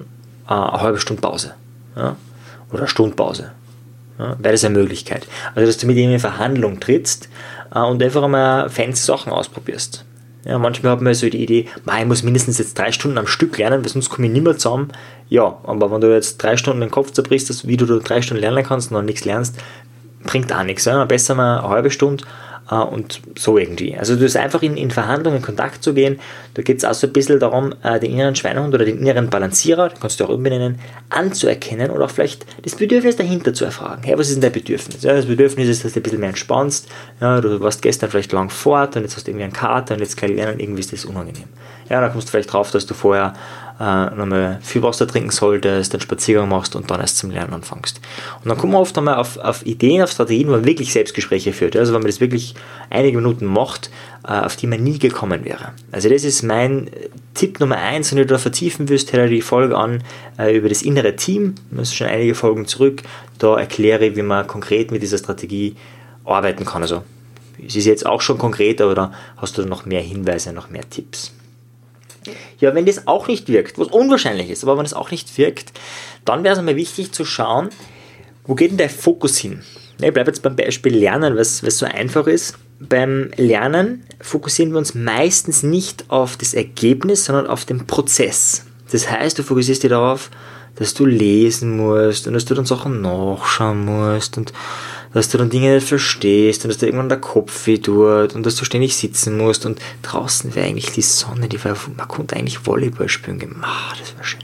äh, 0.48 0.70
eine 0.70 0.80
halbe 0.80 1.00
Stunde 1.00 1.20
Pause. 1.20 1.54
Ja? 1.96 2.16
Oder 2.70 2.80
eine 2.80 2.88
Stunde 2.88 3.16
Pause. 3.16 3.50
Ja, 4.18 4.36
wäre 4.38 4.52
das 4.52 4.64
eine 4.64 4.78
Möglichkeit. 4.78 5.26
Also, 5.54 5.66
dass 5.66 5.78
du 5.78 5.86
mit 5.86 5.96
ihm 5.96 6.10
in 6.10 6.20
Verhandlung 6.20 6.80
trittst 6.80 7.28
äh, 7.74 7.80
und 7.80 8.02
einfach 8.02 8.22
einmal 8.22 8.68
fancy 8.68 9.04
Sachen 9.04 9.32
ausprobierst. 9.32 10.04
Ja, 10.44 10.58
manchmal 10.58 10.92
hat 10.92 11.00
man 11.00 11.14
so 11.14 11.28
die 11.28 11.42
Idee, 11.42 11.68
ich 11.98 12.04
muss 12.04 12.22
mindestens 12.22 12.58
jetzt 12.58 12.78
drei 12.78 12.92
Stunden 12.92 13.16
am 13.16 13.26
Stück 13.26 13.56
lernen, 13.56 13.82
weil 13.82 13.88
sonst 13.88 14.10
komme 14.10 14.26
ich 14.26 14.32
nicht 14.32 14.44
mehr 14.44 14.58
zusammen. 14.58 14.88
Ja, 15.30 15.58
aber 15.64 15.90
wenn 15.90 16.02
du 16.02 16.12
jetzt 16.12 16.36
drei 16.36 16.58
Stunden 16.58 16.80
den 16.80 16.90
Kopf 16.90 17.12
zerbrichst, 17.12 17.66
wie 17.66 17.78
du 17.78 17.86
drei 17.98 18.20
Stunden 18.20 18.42
lernen 18.42 18.62
kannst 18.62 18.90
und 18.90 18.98
noch 18.98 19.02
nichts 19.02 19.24
lernst, 19.24 19.56
bringt 20.22 20.52
auch 20.54 20.62
nichts. 20.62 20.84
Ja. 20.84 21.02
Besser 21.06 21.34
mal 21.34 21.60
eine 21.60 21.68
halbe 21.68 21.90
Stunde 21.90 22.24
äh, 22.70 22.74
und 22.76 23.20
so 23.36 23.58
irgendwie. 23.58 23.96
Also 23.96 24.16
du 24.16 24.24
ist 24.24 24.36
einfach 24.36 24.62
in, 24.62 24.76
in 24.76 24.90
Verhandlungen 24.90 25.38
in 25.38 25.42
Kontakt 25.42 25.82
zu 25.82 25.94
gehen. 25.94 26.18
Da 26.54 26.62
geht 26.62 26.78
es 26.78 26.84
auch 26.84 26.94
so 26.94 27.06
ein 27.06 27.12
bisschen 27.12 27.40
darum, 27.40 27.74
äh, 27.82 27.98
den 28.00 28.12
inneren 28.12 28.34
Schweinehund 28.34 28.74
oder 28.74 28.84
den 28.84 28.98
inneren 28.98 29.30
Balancierer, 29.30 29.88
den 29.88 30.00
kannst 30.00 30.20
du 30.20 30.24
auch 30.24 30.30
umbenennen, 30.30 30.78
anzuerkennen 31.10 31.90
oder 31.90 32.06
auch 32.06 32.10
vielleicht 32.10 32.46
das 32.62 32.76
Bedürfnis 32.76 33.16
dahinter 33.16 33.54
zu 33.54 33.64
erfragen. 33.64 34.02
Hey, 34.04 34.18
was 34.18 34.28
ist 34.28 34.36
denn 34.36 34.42
dein 34.42 34.52
Bedürfnis? 34.52 35.02
Ja, 35.02 35.14
das 35.14 35.26
Bedürfnis 35.26 35.68
ist, 35.68 35.84
dass 35.84 35.92
du 35.92 36.00
ein 36.00 36.02
bisschen 36.02 36.20
mehr 36.20 36.30
entspannst. 36.30 36.88
Ja, 37.20 37.40
du 37.40 37.60
warst 37.60 37.82
gestern 37.82 38.10
vielleicht 38.10 38.32
lang 38.32 38.50
fort 38.50 38.96
und 38.96 39.02
jetzt 39.02 39.16
hast 39.16 39.26
du 39.26 39.30
irgendwie 39.30 39.44
einen 39.44 39.52
Kater 39.52 39.94
und 39.94 40.00
jetzt 40.00 40.16
kann 40.16 40.30
ich 40.30 40.36
lernen, 40.36 40.60
irgendwie 40.60 40.80
ist 40.80 40.92
das 40.92 41.04
unangenehm. 41.04 41.48
Ja, 41.88 42.00
da 42.00 42.08
kommst 42.08 42.28
du 42.28 42.30
vielleicht 42.30 42.52
drauf, 42.52 42.70
dass 42.70 42.86
du 42.86 42.94
vorher 42.94 43.34
nochmal 43.78 44.60
viel 44.62 44.82
Wasser 44.82 45.08
trinken 45.08 45.30
solltest, 45.30 45.92
einen 45.92 46.00
Spaziergang 46.00 46.48
machst 46.48 46.76
und 46.76 46.90
dann 46.90 47.00
erst 47.00 47.18
zum 47.18 47.30
Lernen 47.30 47.54
anfängst. 47.54 48.00
Und 48.42 48.48
dann 48.48 48.56
kommen 48.56 48.72
wir 48.72 48.78
oft 48.78 48.96
einmal 48.96 49.16
auf, 49.16 49.36
auf 49.38 49.66
Ideen, 49.66 50.02
auf 50.02 50.12
Strategien, 50.12 50.46
wo 50.46 50.52
man 50.52 50.64
wirklich 50.64 50.92
Selbstgespräche 50.92 51.52
führt. 51.52 51.76
Also 51.76 51.92
wenn 51.92 52.00
man 52.00 52.10
das 52.10 52.20
wirklich 52.20 52.54
einige 52.88 53.16
Minuten 53.18 53.46
macht, 53.46 53.90
äh, 54.26 54.32
auf 54.32 54.54
die 54.54 54.68
man 54.68 54.82
nie 54.82 54.98
gekommen 55.00 55.44
wäre. 55.44 55.72
Also 55.90 56.08
das 56.08 56.22
ist 56.22 56.42
mein 56.42 56.88
Tipp 57.34 57.58
Nummer 57.58 57.76
eins, 57.76 58.12
wenn 58.12 58.18
du 58.18 58.26
da 58.26 58.38
vertiefen 58.38 58.88
willst, 58.88 59.12
hör 59.12 59.24
dir 59.24 59.34
die 59.34 59.42
Folge 59.42 59.76
an 59.76 60.04
äh, 60.38 60.56
über 60.56 60.68
das 60.68 60.82
innere 60.82 61.16
Team. 61.16 61.56
Das 61.72 61.88
ist 61.88 61.96
schon 61.96 62.06
einige 62.06 62.36
Folgen 62.36 62.66
zurück. 62.66 63.02
Da 63.38 63.58
erkläre 63.58 64.06
ich, 64.06 64.16
wie 64.16 64.22
man 64.22 64.46
konkret 64.46 64.92
mit 64.92 65.02
dieser 65.02 65.18
Strategie 65.18 65.74
arbeiten 66.24 66.64
kann. 66.64 66.82
Also 66.82 67.02
es 67.58 67.74
ist 67.74 67.86
jetzt 67.86 68.06
auch 68.06 68.20
schon 68.20 68.38
konkret, 68.38 68.80
aber 68.80 68.94
da 68.94 69.12
hast 69.36 69.58
du 69.58 69.66
noch 69.66 69.84
mehr 69.84 70.00
Hinweise, 70.00 70.52
noch 70.52 70.70
mehr 70.70 70.88
Tipps. 70.88 71.32
Ja, 72.58 72.74
wenn 72.74 72.86
das 72.86 73.06
auch 73.06 73.28
nicht 73.28 73.48
wirkt, 73.48 73.78
was 73.78 73.88
unwahrscheinlich 73.88 74.50
ist, 74.50 74.64
aber 74.64 74.78
wenn 74.78 74.86
es 74.86 74.94
auch 74.94 75.10
nicht 75.10 75.36
wirkt, 75.38 75.72
dann 76.24 76.44
wäre 76.44 76.52
es 76.52 76.58
einmal 76.58 76.76
wichtig 76.76 77.12
zu 77.12 77.24
schauen, 77.24 77.68
wo 78.46 78.54
geht 78.54 78.70
denn 78.70 78.78
der 78.78 78.90
Fokus 78.90 79.38
hin? 79.38 79.62
Ich 80.00 80.12
bleibe 80.12 80.30
jetzt 80.30 80.42
beim 80.42 80.56
Beispiel 80.56 80.94
Lernen, 80.94 81.36
was, 81.36 81.62
was 81.62 81.78
so 81.78 81.86
einfach 81.86 82.26
ist. 82.26 82.56
Beim 82.80 83.30
Lernen 83.36 84.04
fokussieren 84.20 84.72
wir 84.72 84.78
uns 84.78 84.94
meistens 84.94 85.62
nicht 85.62 86.04
auf 86.08 86.36
das 86.36 86.52
Ergebnis, 86.52 87.24
sondern 87.24 87.46
auf 87.46 87.64
den 87.64 87.86
Prozess. 87.86 88.66
Das 88.90 89.10
heißt, 89.10 89.38
du 89.38 89.42
fokussierst 89.42 89.82
dich 89.82 89.90
darauf, 89.90 90.30
dass 90.76 90.94
du 90.94 91.06
lesen 91.06 91.76
musst 91.76 92.26
und 92.26 92.34
dass 92.34 92.44
du 92.44 92.54
dann 92.54 92.66
Sachen 92.66 93.00
nachschauen 93.00 93.84
musst 93.84 94.36
und 94.36 94.52
dass 95.14 95.28
du 95.28 95.38
dann 95.38 95.48
Dinge 95.48 95.74
nicht 95.76 95.88
verstehst 95.88 96.64
und 96.64 96.68
dass 96.68 96.78
dir 96.78 96.86
irgendwann 96.86 97.08
der 97.08 97.20
Kopf 97.20 97.66
weh 97.66 97.78
tut 97.78 98.34
und 98.34 98.44
dass 98.44 98.56
du 98.56 98.64
ständig 98.64 98.96
sitzen 98.96 99.38
musst 99.38 99.64
und 99.64 99.80
draußen 100.02 100.54
wäre 100.54 100.66
eigentlich 100.66 100.92
die 100.92 101.02
Sonne, 101.02 101.48
die 101.48 101.62
war, 101.64 101.76
man 101.96 102.08
konnte 102.08 102.36
eigentlich 102.36 102.66
Volleyball 102.66 103.08
spielen 103.08 103.38
gemacht, 103.38 103.98
das 104.00 104.16
war 104.16 104.24
schön. 104.24 104.40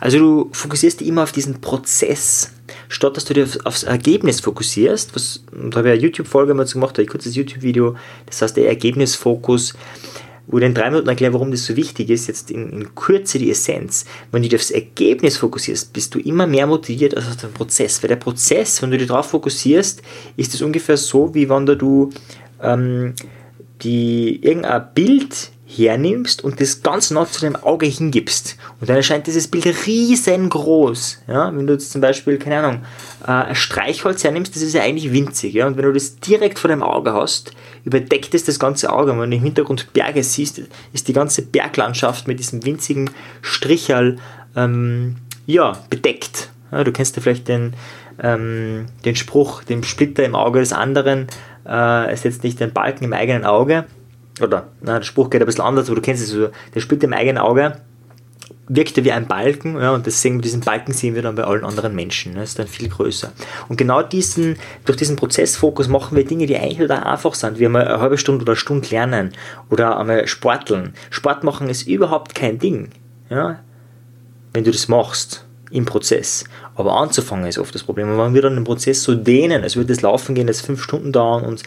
Also 0.00 0.18
du 0.18 0.50
fokussierst 0.52 1.00
dich 1.00 1.08
immer 1.08 1.24
auf 1.24 1.32
diesen 1.32 1.60
Prozess, 1.60 2.52
statt 2.88 3.16
dass 3.16 3.24
du 3.24 3.34
dich 3.34 3.66
aufs 3.66 3.82
Ergebnis 3.82 4.40
fokussierst, 4.40 5.14
was, 5.14 5.44
da 5.52 5.78
habe 5.78 5.88
ich 5.88 5.94
eine 5.94 6.02
YouTube-Folge 6.02 6.54
mal 6.54 6.66
gemacht, 6.66 6.98
ein 6.98 7.06
kurzes 7.06 7.34
YouTube-Video, 7.34 7.96
das 8.26 8.42
heißt 8.42 8.56
der 8.56 8.68
Ergebnisfokus, 8.68 9.74
wo 10.46 10.58
ich 10.58 10.64
in 10.64 10.74
drei 10.74 10.90
Minuten 10.90 11.08
erkläre, 11.08 11.32
warum 11.34 11.50
das 11.50 11.64
so 11.64 11.76
wichtig 11.76 12.10
ist, 12.10 12.26
jetzt 12.26 12.50
in, 12.50 12.70
in 12.70 12.94
Kürze 12.94 13.38
die 13.38 13.50
Essenz. 13.50 14.04
Wenn 14.30 14.42
du 14.42 14.48
dich 14.48 14.58
aufs 14.58 14.70
Ergebnis 14.70 15.36
fokussierst, 15.36 15.92
bist 15.92 16.14
du 16.14 16.18
immer 16.18 16.46
mehr 16.46 16.66
motiviert 16.66 17.16
als 17.16 17.28
auf 17.28 17.36
den 17.36 17.52
Prozess. 17.52 18.02
Weil 18.02 18.08
der 18.08 18.16
Prozess, 18.16 18.82
wenn 18.82 18.90
du 18.90 18.98
dich 18.98 19.08
darauf 19.08 19.26
fokussierst, 19.26 20.02
ist 20.36 20.54
es 20.54 20.62
ungefähr 20.62 20.96
so, 20.96 21.34
wie 21.34 21.48
wenn 21.48 21.66
du 21.66 22.10
ähm, 22.60 23.14
die, 23.82 24.44
irgendein 24.44 24.84
Bild 24.94 25.51
hernimmst 25.76 26.44
und 26.44 26.60
das 26.60 26.82
ganz 26.82 27.10
nah 27.10 27.26
zu 27.26 27.40
deinem 27.40 27.56
Auge 27.56 27.86
hingibst. 27.86 28.56
Und 28.80 28.90
dann 28.90 28.96
erscheint 28.96 29.26
dieses 29.26 29.48
Bild 29.48 29.66
riesengroß. 29.86 31.22
Ja? 31.28 31.54
Wenn 31.54 31.66
du 31.66 31.72
jetzt 31.72 31.92
zum 31.92 32.00
Beispiel, 32.00 32.38
keine 32.38 32.58
Ahnung, 32.58 32.82
äh, 33.26 33.30
ein 33.30 33.54
Streichholz 33.54 34.24
hernimmst, 34.24 34.54
das 34.54 34.62
ist 34.62 34.74
ja 34.74 34.82
eigentlich 34.82 35.12
winzig. 35.12 35.54
Ja? 35.54 35.66
Und 35.66 35.76
wenn 35.76 35.84
du 35.84 35.92
das 35.92 36.16
direkt 36.16 36.58
vor 36.58 36.68
deinem 36.68 36.82
Auge 36.82 37.12
hast, 37.12 37.52
überdeckt 37.84 38.34
es 38.34 38.44
das 38.44 38.58
ganze 38.58 38.92
Auge. 38.92 39.12
Und 39.12 39.20
wenn 39.20 39.30
du 39.30 39.36
im 39.36 39.42
Hintergrund 39.42 39.92
Berge 39.92 40.22
siehst, 40.22 40.60
ist 40.92 41.08
die 41.08 41.12
ganze 41.12 41.42
Berglandschaft 41.42 42.28
mit 42.28 42.38
diesem 42.38 42.64
winzigen 42.64 43.10
Strichal 43.40 44.18
ähm, 44.56 45.16
ja, 45.46 45.78
bedeckt. 45.90 46.50
Ja, 46.70 46.84
du 46.84 46.92
kennst 46.92 47.16
ja 47.16 47.22
vielleicht 47.22 47.48
den, 47.48 47.74
ähm, 48.22 48.86
den 49.04 49.16
Spruch, 49.16 49.64
dem 49.64 49.82
Splitter 49.82 50.24
im 50.24 50.34
Auge 50.34 50.60
des 50.60 50.72
anderen 50.72 51.28
äh, 51.64 52.16
setzt 52.16 52.44
nicht 52.44 52.60
den 52.60 52.72
Balken 52.72 53.04
im 53.04 53.12
eigenen 53.12 53.44
Auge. 53.44 53.84
Oder, 54.40 54.68
na, 54.80 54.98
der 54.98 55.04
Spruch 55.04 55.30
geht 55.30 55.42
ein 55.42 55.46
bisschen 55.46 55.64
anders, 55.64 55.88
aber 55.88 55.96
du 55.96 56.02
kennst 56.02 56.22
es 56.22 56.30
so, 56.30 56.48
der 56.74 56.80
Splitter 56.80 57.04
im 57.04 57.12
eigenen 57.12 57.38
Auge 57.38 57.76
wirkt 58.68 58.96
er 58.96 59.04
wie 59.04 59.12
ein 59.12 59.26
Balken 59.26 59.76
ja, 59.76 59.90
und 59.90 60.06
deswegen 60.06 60.40
diesen 60.40 60.60
Balken 60.60 60.92
sehen 60.92 61.14
wir 61.14 61.22
dann 61.22 61.34
bei 61.34 61.44
allen 61.44 61.64
anderen 61.64 61.94
Menschen. 61.94 62.34
Das 62.34 62.50
ist 62.50 62.58
dann 62.58 62.66
viel 62.66 62.88
größer. 62.88 63.32
Und 63.68 63.76
genau 63.76 64.02
diesen, 64.02 64.56
durch 64.84 64.96
diesen 64.96 65.16
Prozessfokus 65.16 65.88
machen 65.88 66.16
wir 66.16 66.24
Dinge, 66.24 66.46
die 66.46 66.56
eigentlich 66.56 66.80
oder 66.80 67.06
einfach 67.06 67.34
sind, 67.34 67.58
wie 67.58 67.66
einmal 67.66 67.86
eine 67.86 68.00
halbe 68.00 68.18
Stunde 68.18 68.42
oder 68.42 68.52
eine 68.52 68.56
Stunde 68.56 68.88
lernen 68.88 69.32
oder 69.70 69.98
einmal 69.98 70.26
sporteln. 70.26 70.94
Sport 71.10 71.44
machen 71.44 71.68
ist 71.68 71.86
überhaupt 71.86 72.34
kein 72.34 72.58
Ding, 72.58 72.90
ja, 73.30 73.58
wenn 74.52 74.64
du 74.64 74.70
das 74.70 74.88
machst 74.88 75.44
im 75.70 75.84
Prozess. 75.84 76.44
Aber 76.74 76.92
anzufangen 76.92 77.46
ist 77.46 77.58
oft 77.58 77.74
das 77.74 77.82
Problem. 77.82 78.10
Und 78.10 78.18
wenn 78.18 78.34
wir 78.34 78.42
dann 78.42 78.54
den 78.54 78.64
Prozess 78.64 79.02
so 79.02 79.14
dehnen, 79.14 79.62
als 79.62 79.76
würde 79.76 79.88
das 79.88 80.02
Laufen 80.02 80.34
gehen, 80.34 80.46
das 80.46 80.60
fünf 80.60 80.82
Stunden 80.82 81.12
dauern 81.12 81.44
und 81.44 81.62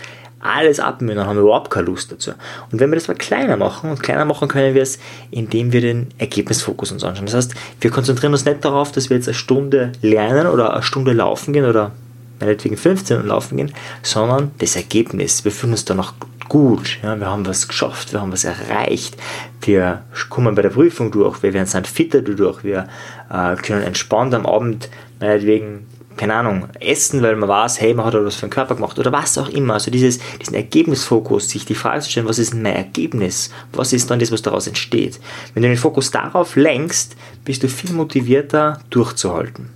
alles 0.46 0.80
abmühen, 0.80 1.18
dann 1.18 1.28
haben 1.28 1.38
wir 1.38 1.44
überhaupt 1.44 1.72
keine 1.72 1.88
Lust 1.88 2.12
dazu. 2.12 2.32
Und 2.72 2.80
wenn 2.80 2.90
wir 2.92 2.96
das 2.96 3.08
mal 3.08 3.16
kleiner 3.16 3.58
machen, 3.58 3.90
und 3.90 4.04
kleiner 4.04 4.26
machen 4.26 4.48
können 4.48 4.76
wir 4.76 4.82
es, 4.82 5.00
indem 5.32 5.72
wir 5.72 5.82
den 5.82 6.08
Ergebnisfokus 6.18 6.92
uns 6.92 7.04
anschauen. 7.04 7.26
Das 7.26 7.36
heißt, 7.36 7.56
wir 7.82 7.92
konzentrieren 7.92 8.34
uns 8.34 8.46
nicht 8.46 8.64
darauf, 8.64 8.92
dass 8.92 9.10
wir 9.10 9.18
jetzt 9.18 9.28
eine 9.28 9.36
Stunde 9.36 9.92
lernen 10.02 10.48
oder 10.48 10.74
eine 10.74 10.84
Stunde 10.84 11.14
laufen 11.14 11.54
gehen 11.54 11.66
oder 11.66 11.92
meinetwegen 12.40 12.78
15 12.78 13.18
Minuten 13.18 13.30
laufen 13.30 13.58
gehen, 13.58 13.72
sondern 14.02 14.52
das 14.60 14.76
Ergebnis. 14.76 15.46
Wir 15.46 15.52
fühlen 15.52 15.74
uns 15.74 15.86
danach 15.86 16.14
gut, 16.48 17.00
ja, 17.02 17.20
wir 17.20 17.28
haben 17.28 17.46
was 17.46 17.68
geschafft, 17.68 18.14
wir 18.14 18.22
haben 18.22 18.32
was 18.32 18.44
erreicht, 18.44 19.18
wir 19.62 20.04
kommen 20.30 20.54
bei 20.54 20.62
der 20.62 20.70
Prüfung 20.70 21.12
durch, 21.12 21.42
wir 21.42 21.54
werden 21.54 21.66
sind 21.66 21.88
fitter 21.88 22.22
durch, 22.22 22.64
wir 22.64 22.88
äh, 23.32 23.56
können 23.56 23.82
entspannt 23.82 24.34
am 24.34 24.46
Abend 24.46 24.90
meinetwegen 25.20 25.88
keine 26.18 26.36
Ahnung, 26.36 26.68
essen, 26.80 27.22
weil 27.22 27.36
man 27.36 27.50
weiß, 27.50 27.82
hey, 27.82 27.94
man 27.94 28.06
hat 28.06 28.14
was 28.14 28.36
für 28.36 28.48
den 28.48 28.52
Körper 28.52 28.76
gemacht 28.76 28.98
oder 28.98 29.12
was 29.12 29.38
auch 29.38 29.50
immer. 29.50 29.76
Also 29.76 29.92
dieses, 29.92 30.20
diesen 30.40 30.56
Ergebnisfokus, 30.56 31.50
sich 31.50 31.66
die 31.66 31.76
Frage 31.76 32.02
zu 32.02 32.10
stellen, 32.10 32.28
was 32.28 32.40
ist 32.40 32.54
denn 32.54 32.62
mein 32.62 32.76
Ergebnis? 32.76 33.52
Was 33.74 33.94
ist 33.94 34.10
dann 34.10 34.20
das, 34.20 34.32
was 34.32 34.42
daraus 34.42 34.68
entsteht? 34.68 35.20
Wenn 35.54 35.64
du 35.64 35.70
den 35.70 35.78
Fokus 35.78 36.12
darauf 36.12 36.56
lenkst, 36.56 37.16
bist 37.44 37.64
du 37.64 37.68
viel 37.68 37.92
motivierter 37.92 38.80
durchzuhalten. 38.90 39.70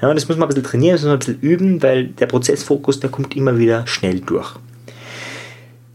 Ja, 0.00 0.08
und 0.08 0.16
das 0.16 0.28
muss 0.28 0.36
man 0.36 0.46
ein 0.46 0.48
bisschen 0.48 0.64
trainieren, 0.64 0.94
das 0.94 1.02
muss 1.02 1.08
man 1.08 1.16
ein 1.16 1.18
bisschen 1.20 1.40
üben, 1.40 1.82
weil 1.82 2.08
der 2.08 2.26
Prozessfokus, 2.26 3.00
der 3.00 3.10
kommt 3.10 3.36
immer 3.36 3.58
wieder 3.58 3.86
schnell 3.86 4.20
durch. 4.20 4.54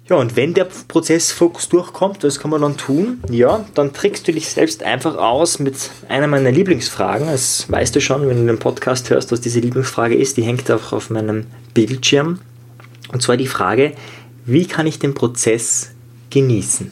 Ja, 0.10 0.16
und 0.16 0.36
wenn 0.36 0.56
der 0.56 0.68
Prozessfokus 0.88 1.70
durchkommt, 1.70 2.24
was 2.24 2.40
kann 2.40 2.50
man 2.50 2.64
dann 2.64 2.78
tun? 2.78 3.22
Ja, 3.30 3.66
dann 3.76 3.94
trickst 3.94 4.28
du 4.28 4.32
dich 4.32 4.50
selbst 4.50 4.82
einfach 4.82 5.16
aus 5.16 5.60
mit 5.60 5.92
einer 6.08 6.26
meiner 6.26 6.52
Lieblingsfragen. 6.52 7.28
Das 7.28 7.72
weißt 7.72 7.96
du 7.96 8.02
schon, 8.02 8.28
wenn 8.28 8.38
du 8.38 8.52
den 8.52 8.58
Podcast 8.58 9.12
hörst, 9.12 9.32
was 9.32 9.42
diese 9.42 9.60
Lieblingsfrage 9.60 10.16
ist. 10.16 10.38
Die 10.38 10.42
hängt 10.42 10.70
auch 10.72 10.94
auf 10.94 11.12
meinem 11.12 11.46
Bildschirm. 11.76 12.40
Und 13.14 13.22
zwar 13.22 13.38
die 13.38 13.46
Frage, 13.46 13.94
wie 14.46 14.66
kann 14.66 14.88
ich 14.88 14.98
den 14.98 15.14
Prozess 15.14 15.92
genießen? 16.32 16.92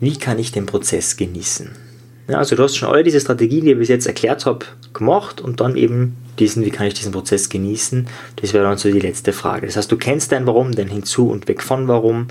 Wie 0.00 0.16
kann 0.18 0.40
ich 0.40 0.50
den 0.50 0.66
Prozess 0.66 1.16
genießen? 1.16 1.83
Ja, 2.28 2.38
also 2.38 2.56
du 2.56 2.62
hast 2.62 2.76
schon 2.76 2.88
alle 2.88 3.02
diese 3.02 3.20
Strategien, 3.20 3.64
die 3.64 3.72
ich 3.72 3.78
bis 3.78 3.88
jetzt 3.88 4.06
erklärt 4.06 4.46
habe, 4.46 4.64
gemacht 4.94 5.40
und 5.40 5.60
dann 5.60 5.76
eben 5.76 6.16
diesen, 6.38 6.64
wie 6.64 6.70
kann 6.70 6.86
ich 6.86 6.94
diesen 6.94 7.12
Prozess 7.12 7.48
genießen? 7.48 8.06
Das 8.36 8.54
wäre 8.54 8.64
dann 8.64 8.78
so 8.78 8.90
die 8.90 9.00
letzte 9.00 9.32
Frage. 9.32 9.66
Das 9.66 9.76
heißt, 9.76 9.92
du 9.92 9.96
kennst 9.96 10.32
dein 10.32 10.46
Warum, 10.46 10.72
dein 10.72 10.88
Hinzu 10.88 11.28
und 11.28 11.48
Weg 11.48 11.62
von 11.62 11.86
Warum. 11.86 12.28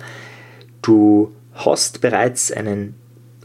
Du 0.81 1.31
hast 1.53 2.01
bereits 2.01 2.51
einen 2.51 2.95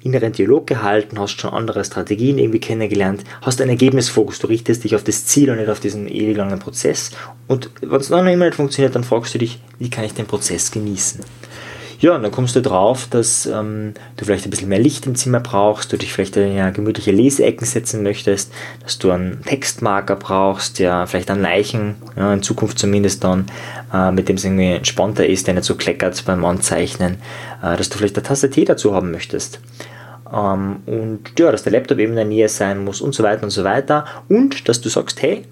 inneren 0.02 0.32
Dialog 0.32 0.66
gehalten, 0.66 1.18
hast 1.18 1.40
schon 1.40 1.50
andere 1.50 1.84
Strategien 1.84 2.38
irgendwie 2.38 2.60
kennengelernt, 2.60 3.24
hast 3.42 3.60
einen 3.60 3.70
Ergebnisfokus, 3.70 4.38
du 4.38 4.46
richtest 4.46 4.84
dich 4.84 4.94
auf 4.94 5.04
das 5.04 5.26
Ziel 5.26 5.50
und 5.50 5.58
nicht 5.58 5.68
auf 5.68 5.80
diesen 5.80 6.08
ewig 6.08 6.36
langen 6.36 6.58
Prozess. 6.58 7.10
Und 7.46 7.70
wenn 7.80 8.00
es 8.00 8.08
noch 8.08 8.24
immer 8.24 8.46
nicht 8.46 8.54
funktioniert, 8.54 8.94
dann 8.94 9.04
fragst 9.04 9.34
du 9.34 9.38
dich, 9.38 9.60
wie 9.78 9.90
kann 9.90 10.04
ich 10.04 10.14
den 10.14 10.26
Prozess 10.26 10.70
genießen? 10.70 11.20
Ja, 12.00 12.14
und 12.14 12.22
dann 12.22 12.30
kommst 12.30 12.54
du 12.54 12.62
drauf, 12.62 13.08
dass 13.10 13.46
ähm, 13.46 13.94
du 14.16 14.24
vielleicht 14.24 14.46
ein 14.46 14.50
bisschen 14.50 14.68
mehr 14.68 14.78
Licht 14.78 15.06
im 15.06 15.16
Zimmer 15.16 15.40
brauchst, 15.40 15.92
du 15.92 15.96
dich 15.96 16.12
vielleicht 16.12 16.36
in 16.36 16.54
ja, 16.54 16.70
gemütliche 16.70 17.10
Leseecken 17.10 17.66
setzen 17.66 18.04
möchtest, 18.04 18.52
dass 18.84 18.98
du 18.98 19.10
einen 19.10 19.42
Textmarker 19.42 20.14
brauchst, 20.14 20.78
ja, 20.78 21.06
vielleicht 21.06 21.28
einen 21.28 21.42
Leichen, 21.42 21.96
ja, 22.16 22.32
in 22.32 22.42
Zukunft 22.42 22.78
zumindest 22.78 23.24
dann, 23.24 23.46
äh, 23.92 24.12
mit 24.12 24.28
dem 24.28 24.36
es 24.36 24.44
irgendwie 24.44 24.74
entspannter 24.74 25.26
ist, 25.26 25.48
der 25.48 25.54
nicht 25.54 25.64
so 25.64 25.74
kleckert 25.74 26.24
beim 26.24 26.44
Anzeichnen, 26.44 27.16
äh, 27.64 27.76
dass 27.76 27.88
du 27.88 27.98
vielleicht 27.98 28.16
eine 28.16 28.22
Tasse 28.22 28.48
Tee 28.48 28.64
dazu 28.64 28.94
haben 28.94 29.10
möchtest. 29.10 29.58
Ähm, 30.32 30.76
und 30.86 31.32
ja, 31.36 31.50
dass 31.50 31.64
der 31.64 31.72
Laptop 31.72 31.98
eben 31.98 32.12
in 32.12 32.16
der 32.16 32.24
Nähe 32.26 32.48
sein 32.48 32.84
muss 32.84 33.00
und 33.00 33.12
so 33.12 33.24
weiter 33.24 33.42
und 33.42 33.50
so 33.50 33.64
weiter. 33.64 34.04
Und 34.28 34.68
dass 34.68 34.80
du 34.80 34.88
sagst, 34.88 35.20
hey, 35.20 35.46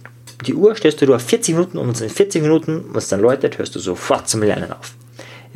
die 0.46 0.54
Uhr 0.54 0.76
stellst 0.76 1.02
du 1.02 1.12
auf 1.12 1.22
40 1.22 1.56
Minuten 1.56 1.78
und 1.78 2.00
in 2.00 2.08
40 2.10 2.42
Minuten, 2.42 2.84
was 2.90 3.08
dann 3.08 3.20
läutet, 3.20 3.58
hörst 3.58 3.74
du 3.74 3.80
sofort 3.80 4.28
zum 4.28 4.42
Lernen 4.42 4.70
auf 4.70 4.95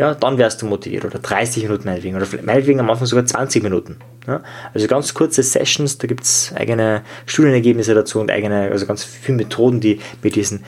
ja, 0.00 0.14
dann 0.14 0.38
wärst 0.38 0.62
du 0.62 0.66
motiviert. 0.66 1.04
Oder 1.04 1.18
30 1.18 1.64
Minuten 1.64 1.86
meinetwegen. 1.86 2.16
Oder 2.16 2.26
meinetwegen 2.42 2.80
am 2.80 2.88
Anfang 2.88 3.06
sogar 3.06 3.26
20 3.26 3.62
Minuten. 3.62 3.96
Ja. 4.26 4.40
Also 4.72 4.86
ganz 4.86 5.12
kurze 5.12 5.42
Sessions, 5.42 5.98
da 5.98 6.06
gibt 6.06 6.22
es 6.22 6.54
eigene 6.56 7.02
Studienergebnisse 7.26 7.94
dazu 7.94 8.18
und 8.18 8.30
eigene, 8.30 8.70
also 8.70 8.86
ganz 8.86 9.04
viele 9.04 9.36
Methoden, 9.36 9.78
die 9.80 10.00
mit 10.22 10.36
diesen 10.36 10.64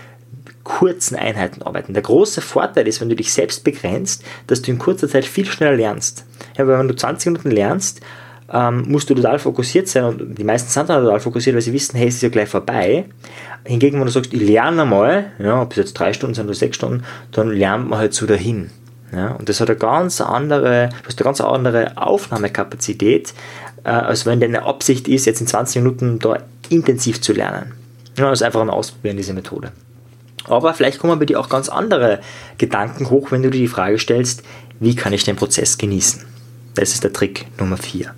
kurzen 0.64 1.16
Einheiten 1.16 1.62
arbeiten. 1.62 1.94
Der 1.94 2.02
große 2.02 2.42
Vorteil 2.42 2.86
ist, 2.86 3.00
wenn 3.00 3.08
du 3.08 3.16
dich 3.16 3.32
selbst 3.32 3.64
begrenzt, 3.64 4.22
dass 4.48 4.60
du 4.60 4.70
in 4.70 4.78
kurzer 4.78 5.08
Zeit 5.08 5.24
viel 5.24 5.46
schneller 5.46 5.76
lernst. 5.76 6.26
Ja, 6.58 6.66
weil 6.66 6.78
wenn 6.78 6.88
du 6.88 6.94
20 6.94 7.32
Minuten 7.32 7.52
lernst, 7.52 8.02
ähm, 8.52 8.84
musst 8.86 9.08
du 9.08 9.14
total 9.14 9.38
fokussiert 9.38 9.88
sein 9.88 10.04
und 10.04 10.38
die 10.38 10.44
meisten 10.44 10.68
sind 10.68 10.90
dann 10.90 11.02
total 11.02 11.20
fokussiert, 11.20 11.54
weil 11.56 11.62
sie 11.62 11.72
wissen, 11.72 11.96
hey, 11.96 12.08
es 12.08 12.16
ist 12.16 12.22
ja 12.22 12.28
gleich 12.28 12.50
vorbei. 12.50 13.06
Hingegen, 13.64 13.98
wenn 13.98 14.04
du 14.04 14.12
sagst, 14.12 14.34
ich 14.34 14.42
lerne 14.42 14.82
einmal, 14.82 15.32
ja, 15.38 15.62
ob 15.62 15.70
es 15.70 15.78
jetzt 15.78 15.94
drei 15.94 16.12
Stunden 16.12 16.34
sind 16.34 16.44
oder 16.44 16.54
sechs 16.54 16.76
Stunden, 16.76 17.02
dann 17.30 17.48
lernt 17.48 17.88
man 17.88 17.98
halt 17.98 18.12
so 18.12 18.26
dahin. 18.26 18.70
Ja, 19.12 19.32
und 19.32 19.48
das 19.48 19.60
hat 19.60 19.68
eine 19.68 19.78
ganz 19.78 20.20
andere, 20.20 20.88
du 20.88 21.08
hast 21.08 21.20
eine 21.20 21.24
ganz 21.24 21.40
andere 21.40 21.96
Aufnahmekapazität, 21.96 23.34
äh, 23.84 23.90
als 23.90 24.24
wenn 24.24 24.40
deine 24.40 24.64
Absicht 24.64 25.06
ist, 25.06 25.26
jetzt 25.26 25.40
in 25.40 25.46
20 25.46 25.82
Minuten 25.82 26.18
da 26.18 26.38
intensiv 26.70 27.20
zu 27.20 27.32
lernen. 27.32 27.74
Ja, 28.16 28.30
das 28.30 28.40
ist 28.40 28.42
einfach 28.42 28.64
mal 28.64 28.72
ausprobieren, 28.72 29.16
diese 29.18 29.34
Methode. 29.34 29.72
Aber 30.44 30.74
vielleicht 30.74 30.98
kommen 30.98 31.18
bei 31.18 31.26
dir 31.26 31.38
auch 31.38 31.48
ganz 31.48 31.68
andere 31.68 32.20
Gedanken 32.58 33.10
hoch, 33.10 33.30
wenn 33.30 33.42
du 33.42 33.50
dir 33.50 33.60
die 33.60 33.68
Frage 33.68 33.98
stellst, 33.98 34.42
wie 34.80 34.96
kann 34.96 35.12
ich 35.12 35.24
den 35.24 35.36
Prozess 35.36 35.78
genießen? 35.78 36.24
Das 36.74 36.94
ist 36.94 37.04
der 37.04 37.12
Trick 37.12 37.46
Nummer 37.58 37.76
4. 37.76 38.14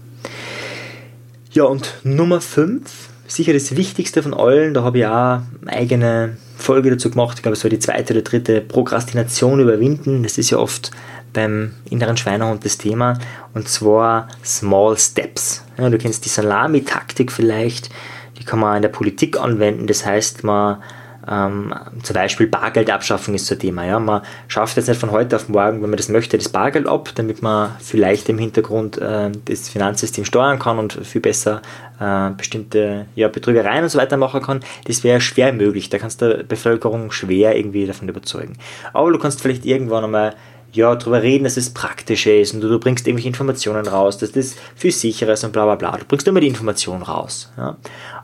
Ja, 1.51 1.65
und 1.65 1.95
Nummer 2.05 2.41
5, 2.41 3.11
sicher 3.27 3.53
das 3.53 3.77
Wichtigste 3.77 4.23
von 4.23 4.35
allen, 4.35 4.75
da 4.75 4.83
habe 4.83 4.99
ich 4.99 5.07
auch 5.07 5.41
eigene 5.67 6.37
Folge 6.57 6.91
dazu 6.91 7.11
gemacht. 7.11 7.39
Ich 7.39 7.43
glaube, 7.43 7.55
es 7.57 7.65
war 7.65 7.71
die 7.71 7.79
zweite 7.79 8.15
oder 8.15 8.23
dritte 8.23 8.61
Prokrastination 8.61 9.61
überwinden. 9.61 10.23
Das 10.23 10.39
ist 10.39 10.51
ja 10.51 10.59
oft 10.59 10.91
beim 11.33 11.73
inneren 11.91 12.17
Schweinehund 12.17 12.65
das 12.65 12.79
Thema. 12.79 13.19
Und 13.55 13.69
zwar 13.69 14.29
Small 14.45 14.97
Steps. 14.97 15.65
Ja, 15.79 15.91
du 15.91 15.99
kennst 15.99 16.25
die 16.25 16.29
Salami-Taktik 16.29 17.33
vielleicht. 17.33 17.91
Die 18.39 18.45
kann 18.45 18.61
man 18.61 18.77
in 18.77 18.83
der 18.83 18.89
Politik 18.89 19.39
anwenden. 19.39 19.87
Das 19.87 20.07
heißt, 20.07 20.45
man 20.45 20.83
ähm, 21.29 21.75
zum 22.03 22.15
Beispiel 22.15 22.47
Bargeldabschaffung 22.47 23.35
ist 23.35 23.47
so 23.47 23.55
ein 23.55 23.59
Thema. 23.59 23.85
Ja? 23.85 23.99
Man 23.99 24.23
schafft 24.49 24.77
jetzt 24.77 24.89
nicht 24.89 25.01
von 25.01 25.11
heute 25.11 25.37
auf 25.37 25.49
morgen, 25.49 25.83
wenn 25.83 25.91
man 25.91 25.97
das 25.97 26.09
möchte, 26.09 26.37
das 26.37 26.49
Bargeld 26.49 26.87
ab, 26.87 27.11
damit 27.15 27.43
man 27.43 27.73
vielleicht 27.81 28.29
im 28.29 28.39
Hintergrund 28.39 28.99
äh, 28.99 29.31
das 29.45 29.69
Finanzsystem 29.69 30.25
steuern 30.25 30.59
kann 30.59 30.79
und 30.79 30.93
viel 30.93 31.21
besser 31.21 31.63
äh, 32.01 32.31
bestimmte 32.37 33.07
ja, 33.15 33.29
Betrügereien 33.29 33.85
und 33.85 33.91
so 33.91 33.99
weiter 33.99 34.17
machen 34.17 34.43
kann. 34.43 34.61
Das 34.87 35.05
wäre 35.05 35.21
schwer 35.21 35.53
möglich. 35.53 35.89
Da 35.91 35.99
kannst 35.99 36.23
du 36.23 36.37
der 36.37 36.45
Bevölkerung 36.45 37.11
schwer 37.11 37.57
irgendwie 37.57 37.87
davon 37.87 38.09
überzeugen. 38.09 38.57
Aber 38.93 39.11
du 39.11 39.19
kannst 39.19 39.41
vielleicht 39.41 39.65
irgendwann 39.65 40.05
einmal 40.05 40.35
ja, 40.75 40.95
darüber 40.97 41.23
reden, 41.23 41.45
dass 41.45 41.57
es 41.57 41.71
praktisch 41.71 42.27
ist 42.27 42.53
und 42.53 42.61
du, 42.61 42.69
du, 42.69 42.79
bringst 42.81 43.07
irgendwelche 43.07 43.29
Informationen 43.29 43.87
raus, 43.87 44.19
dass 44.19 44.33
das 44.33 44.57
viel 44.75 44.91
sicherer 44.91 45.33
ist 45.33 45.45
und 45.45 45.53
bla 45.53 45.65
bla 45.65 45.77
bla. 45.77 45.97
Du 45.97 46.05
bringst 46.05 46.27
immer 46.27 46.41
die 46.41 46.49
Information 46.49 47.03
raus. 47.03 47.53
Ja? 47.57 47.77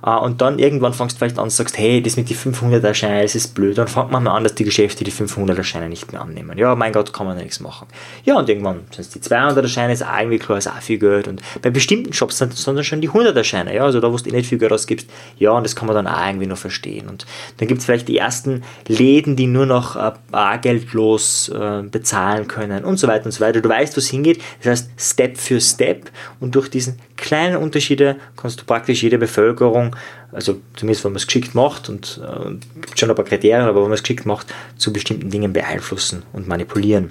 Äh, 0.05 0.19
und 0.19 0.41
dann 0.41 0.59
irgendwann 0.59 0.93
fangst 0.93 1.17
du 1.17 1.19
vielleicht 1.19 1.39
an 1.39 1.45
und 1.45 1.51
sagst, 1.51 1.79
hey, 1.79 2.03
das 2.03 2.17
mit 2.17 2.29
die 2.29 2.35
500er 2.35 2.93
Scheine, 2.93 3.23
das 3.23 3.37
ist 3.37 3.55
blöd. 3.55 3.79
Dann 3.79 3.87
fängt 3.87 4.11
man 4.11 4.25
mal 4.25 4.37
an, 4.37 4.43
dass 4.43 4.57
die 4.57 4.65
Geschäfte 4.65 5.05
die 5.05 5.13
500er 5.13 5.63
Scheine 5.63 5.89
nicht 5.89 6.11
mehr 6.11 6.21
annehmen. 6.21 6.59
Ja, 6.59 6.75
mein 6.75 6.93
Gott, 6.93 7.13
kann 7.13 7.27
man 7.27 7.37
nichts 7.37 7.61
machen. 7.61 7.87
Ja, 8.25 8.37
und 8.37 8.49
irgendwann 8.49 8.81
sind 8.91 9.01
es 9.01 9.11
die 9.11 9.21
200er 9.21 9.69
Scheine, 9.69 9.93
ist 9.93 10.05
auch 10.05 10.19
irgendwie 10.19 10.39
klar, 10.39 10.59
ist 10.59 10.67
auch 10.67 10.81
viel 10.81 10.99
Geld. 10.99 11.29
Und 11.29 11.43
bei 11.63 11.71
bestimmten 11.71 12.13
Shops 12.13 12.39
sind 12.39 12.53
es 12.53 12.65
dann 12.65 12.83
schon 12.83 13.01
die 13.01 13.11
100er 13.11 13.45
Scheine. 13.45 13.75
Ja, 13.75 13.85
also 13.85 14.01
da, 14.01 14.13
wo 14.13 14.17
du 14.17 14.29
eh 14.29 14.33
nicht 14.33 14.49
viel 14.49 14.59
Geld 14.59 14.73
ausgibst. 14.73 15.09
Ja, 15.39 15.53
und 15.53 15.65
das 15.65 15.77
kann 15.77 15.87
man 15.87 15.95
dann 15.95 16.09
auch 16.09 16.27
irgendwie 16.27 16.47
noch 16.47 16.59
verstehen. 16.59 17.09
Und 17.09 17.27
dann 17.59 17.69
gibt 17.69 17.79
es 17.79 17.87
vielleicht 17.87 18.09
die 18.09 18.19
ersten 18.19 18.65
Läden, 18.89 19.37
die 19.37 19.47
nur 19.47 19.67
noch 19.67 19.95
äh, 19.95 20.13
bargeldlos 20.33 21.49
äh, 21.51 21.83
bezahlen 21.83 22.40
zahlen 22.41 22.49
können 22.49 22.85
und 22.85 22.99
so 22.99 23.09
weiter 23.09 23.27
und 23.27 23.33
so 23.33 23.41
weiter. 23.41 23.61
Du 23.61 23.69
weißt, 23.69 23.97
wo 23.97 23.99
es 23.99 24.09
hingeht. 24.09 24.41
Das 24.63 24.71
heißt, 24.71 24.91
Step 24.99 25.37
für 25.37 25.61
Step 25.61 26.11
und 26.41 26.55
durch 26.55 26.69
diesen 26.69 26.99
kleinen 27.17 27.57
Unterschiede 27.57 28.17
kannst 28.37 28.61
du 28.61 28.65
praktisch 28.65 29.03
jede 29.03 29.19
Bevölkerung, 29.19 29.97
also 30.33 30.61
zumindest 30.77 31.05
wenn 31.05 31.13
man 31.13 31.17
es 31.17 31.27
geschickt 31.27 31.55
macht 31.55 31.89
und 31.89 32.21
äh, 32.25 32.51
gibt 32.81 32.99
schon 32.99 33.11
ein 33.11 33.17
paar 33.17 33.25
Kriterien, 33.25 33.67
aber 33.67 33.83
wenn 33.83 33.89
man 33.89 33.93
es 33.93 34.03
geschickt 34.03 34.27
macht, 34.27 34.47
zu 34.77 34.93
bestimmten 34.93 35.31
Dingen 35.31 35.53
beeinflussen 35.53 36.23
und 36.33 36.49
manipulieren. 36.49 37.11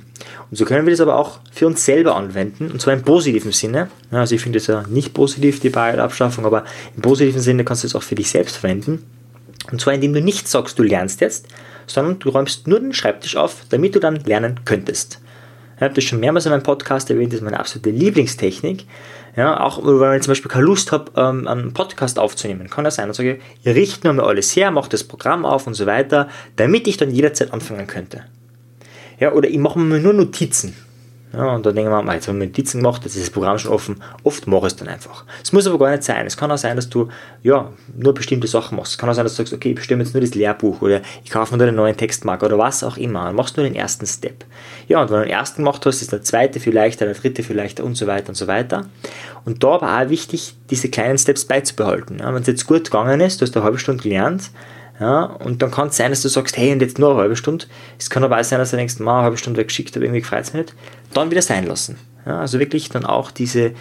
Und 0.50 0.57
so 0.57 0.65
können 0.65 0.86
wir 0.86 0.91
das 0.91 1.01
aber 1.01 1.17
auch 1.17 1.39
für 1.51 1.67
uns 1.67 1.86
selber 1.86 2.15
anwenden 2.15 2.71
und 2.71 2.81
zwar 2.81 2.93
im 2.93 3.03
positiven 3.03 3.51
Sinne. 3.51 3.89
Also 4.12 4.36
ich 4.36 4.41
finde 4.41 4.57
es 4.57 4.67
ja 4.67 4.83
nicht 4.88 5.13
positiv, 5.13 5.59
die 5.59 5.69
Bargeldabschaffung, 5.69 6.45
aber 6.45 6.63
im 6.95 7.01
positiven 7.01 7.41
Sinne 7.41 7.63
kannst 7.63 7.83
du 7.83 7.88
es 7.88 7.95
auch 7.95 8.03
für 8.03 8.15
dich 8.15 8.29
selbst 8.29 8.57
verwenden. 8.57 9.03
Und 9.71 9.79
zwar 9.79 9.93
indem 9.93 10.13
du 10.13 10.21
nicht 10.21 10.48
sagst, 10.48 10.79
du 10.79 10.83
lernst 10.83 11.21
jetzt, 11.21 11.48
sondern 11.89 12.19
du 12.19 12.29
räumst 12.29 12.67
nur 12.67 12.79
den 12.79 12.93
Schreibtisch 12.93 13.36
auf, 13.36 13.63
damit 13.69 13.96
du 13.96 14.00
dann 14.00 14.17
lernen 14.17 14.62
könntest. 14.65 15.19
Ich 15.75 15.81
habe 15.81 15.93
das 15.93 16.03
schon 16.03 16.19
mehrmals 16.19 16.46
in 16.46 16.51
meinem 16.51 16.63
Podcast 16.63 17.10
erwähnt, 17.10 17.31
das 17.31 17.39
ist 17.39 17.43
meine 17.43 17.60
absolute 17.60 17.91
Lieblingstechnik. 17.91 18.86
Ja, 19.36 19.62
auch 19.62 19.79
weil 19.81 20.17
ich 20.17 20.24
zum 20.24 20.31
Beispiel 20.31 20.51
keine 20.51 20.65
Lust 20.65 20.91
habe, 20.91 21.12
ähm, 21.15 21.48
einen 21.48 21.74
Podcast 21.74 22.19
aufzunehmen, 22.19 22.69
kann 22.69 22.84
das 22.84 22.96
sein. 22.96 23.08
Und 23.08 23.13
sage, 23.13 23.39
ihr 23.63 23.75
richtet 23.75 24.03
nur 24.03 24.13
mal 24.13 24.25
alles 24.25 24.53
her, 24.55 24.72
macht 24.72 24.91
das 24.91 25.05
Programm 25.05 25.46
auf 25.46 25.67
und 25.67 25.75
so 25.75 25.86
weiter, 25.86 26.27
damit 26.58 26.88
ich 26.88 26.98
dann 26.98 27.12
jederzeit 27.12 27.53
anfangen 27.53 27.88
könnte. 27.88 28.25
Ja, 29.19 29.31
oder 29.31 29.50
ich 29.50 29.58
mache 29.58 29.79
mir 29.79 30.00
nur 30.00 30.13
Notizen. 30.13 30.75
Ja, 31.31 31.53
und 31.53 31.63
dann 31.63 31.75
denken 31.75 31.91
wir, 31.91 32.13
jetzt 32.13 32.27
haben 32.27 32.39
wir 32.39 32.48
Notizen 32.48 32.81
gemacht, 32.81 33.03
jetzt 33.03 33.15
ist 33.15 33.27
das 33.27 33.29
Programm 33.29 33.59
schon 33.59 33.71
offen. 33.71 34.01
Oft 34.24 34.48
mache 34.48 34.65
ich 34.65 34.74
es 34.74 34.75
dann 34.77 34.88
einfach. 34.88 35.25
Es 35.43 35.53
muss 35.53 35.67
aber 35.67 35.77
gar 35.77 35.91
nicht 35.91 36.03
sein. 36.03 36.25
Es 36.25 36.36
kann 36.36 36.51
auch 36.51 36.57
sein, 36.57 36.75
dass 36.75 36.89
du 36.89 37.09
ja, 37.43 37.71
nur 37.95 38.15
bestimmte 38.15 38.48
Sachen 38.48 38.77
machst. 38.77 38.93
Es 38.93 38.98
kann 38.98 39.09
auch 39.09 39.13
sein, 39.13 39.25
dass 39.25 39.33
du 39.36 39.43
sagst, 39.43 39.53
okay, 39.53 39.69
ich 39.69 39.75
bestimme 39.75 40.03
jetzt 40.03 40.13
nur 40.13 40.21
das 40.21 40.33
Lehrbuch 40.33 40.81
oder 40.81 41.01
ich 41.24 41.29
kaufe 41.29 41.53
mir 41.53 41.59
nur 41.59 41.67
einen 41.67 41.77
neuen 41.77 41.95
Textmarker 41.95 42.48
oder 42.48 42.57
was 42.57 42.83
auch 42.83 42.98
immer. 42.98 43.25
Dann 43.25 43.36
machst 43.36 43.55
du 43.55 43.62
nur 43.62 43.69
den 43.69 43.75
ersten 43.75 44.07
Step. 44.07 44.43
Ja, 44.88 45.01
und 45.03 45.12
wenn 45.12 45.17
du 45.17 45.25
den 45.25 45.31
ersten 45.31 45.63
gemacht 45.63 45.86
hast, 45.86 46.01
ist 46.01 46.12
der 46.12 46.24
zweite 46.24 46.59
vielleicht, 46.59 47.00
der 47.00 47.13
dritte 47.13 47.43
vielleicht 47.43 47.79
und 47.79 47.95
so 47.95 48.07
weiter 48.07 48.29
und 48.29 48.36
so 48.36 48.48
weiter. 48.48 48.88
Und 49.45 49.63
da 49.63 49.75
aber 49.75 50.01
auch 50.01 50.09
wichtig, 50.09 50.55
diese 50.71 50.89
kleinen 50.89 51.19
Steps 51.19 51.45
beizubehalten. 51.45 52.19
Ja, 52.19 52.33
wenn 52.33 52.41
es 52.41 52.48
jetzt 52.48 52.65
gut 52.65 52.86
gegangen 52.86 53.21
ist, 53.21 53.39
du 53.39 53.45
hast 53.45 53.55
eine 53.55 53.63
halbe 53.63 53.77
Stunde 53.77 54.01
gelernt, 54.01 54.50
ja, 54.99 55.23
und 55.23 55.61
dann 55.61 55.71
kann 55.71 55.87
es 55.87 55.97
sein, 55.97 56.11
dass 56.11 56.21
du 56.21 56.27
sagst, 56.27 56.57
hey, 56.57 56.73
und 56.73 56.81
jetzt 56.81 56.99
nur 56.99 57.11
eine 57.11 57.19
halbe 57.19 57.35
Stunde. 57.37 57.65
Es 57.97 58.09
kann 58.09 58.23
aber 58.23 58.39
auch 58.39 58.43
sein, 58.43 58.59
dass 58.59 58.71
du 58.71 58.77
denkst, 58.77 58.99
mal 58.99 59.15
eine 59.15 59.23
halbe 59.23 59.37
Stunde 59.37 59.59
weggeschickt 59.59 59.95
habe, 59.95 60.05
irgendwie 60.05 60.21
gefreut 60.21 60.43
es 60.43 60.53
nicht. 60.53 60.75
Dann 61.13 61.31
wieder 61.31 61.41
sein 61.41 61.65
lassen. 61.65 61.97
Ja, 62.25 62.39
also 62.39 62.59
wirklich 62.59 62.89
dann 62.89 63.05
auch 63.05 63.31
diese 63.31 63.71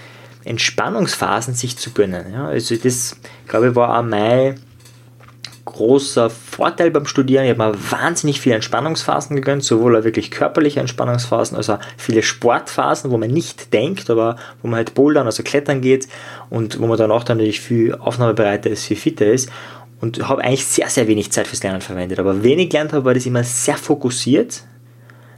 Entspannungsphasen 0.44 1.54
sich 1.54 1.76
zu 1.76 1.90
gönnen. 1.90 2.32
Ja, 2.32 2.46
also 2.46 2.76
das, 2.76 3.16
glaube 3.48 3.70
ich, 3.70 3.75
war 3.75 3.98
auch 3.98 4.02
mein 4.02 4.60
großer 5.64 6.30
Vorteil 6.30 6.90
beim 6.90 7.04
Studieren. 7.04 7.44
Ich 7.44 7.50
habe 7.50 7.72
mir 7.72 7.90
wahnsinnig 7.90 8.40
viele 8.40 8.54
Entspannungsphasen 8.54 9.37
gegönnt, 9.37 9.64
sowohl 9.64 10.02
wirklich 10.04 10.30
körperliche 10.30 10.80
Entspannungsphasen, 10.80 11.56
als 11.56 11.68
auch 11.68 11.78
viele 11.96 12.22
Sportphasen, 12.22 13.10
wo 13.10 13.18
man 13.18 13.30
nicht 13.30 13.72
denkt, 13.72 14.08
aber 14.08 14.37
wo 14.62 14.68
man 14.68 14.76
halt 14.78 14.94
bouldern, 14.94 15.26
also 15.26 15.42
klettern 15.42 15.80
geht 15.82 16.08
und 16.48 16.80
wo 16.80 16.87
man 16.87 16.96
danach 16.96 17.25
dann 17.25 17.37
natürlich 17.37 17.60
viel 17.60 17.94
aufnahmebereiter 17.94 18.70
ist, 18.70 18.84
viel 18.84 18.96
fitter 18.96 19.26
ist 19.26 19.50
und 20.00 20.28
habe 20.28 20.43
eigentlich 20.43 20.64
sehr, 20.64 20.88
sehr 20.88 21.09
wenig 21.09 21.33
Zeit 21.33 21.47
fürs 21.47 21.62
Lernen 21.62 21.81
verwendet. 21.81 22.19
Aber 22.19 22.43
wenn 22.43 22.59
ich 22.59 22.71
gelernt 22.71 22.93
habe, 22.93 23.05
war 23.05 23.14
das 23.14 23.26
immer 23.26 23.45
sehr 23.45 23.76
fokussiert. 23.76 24.62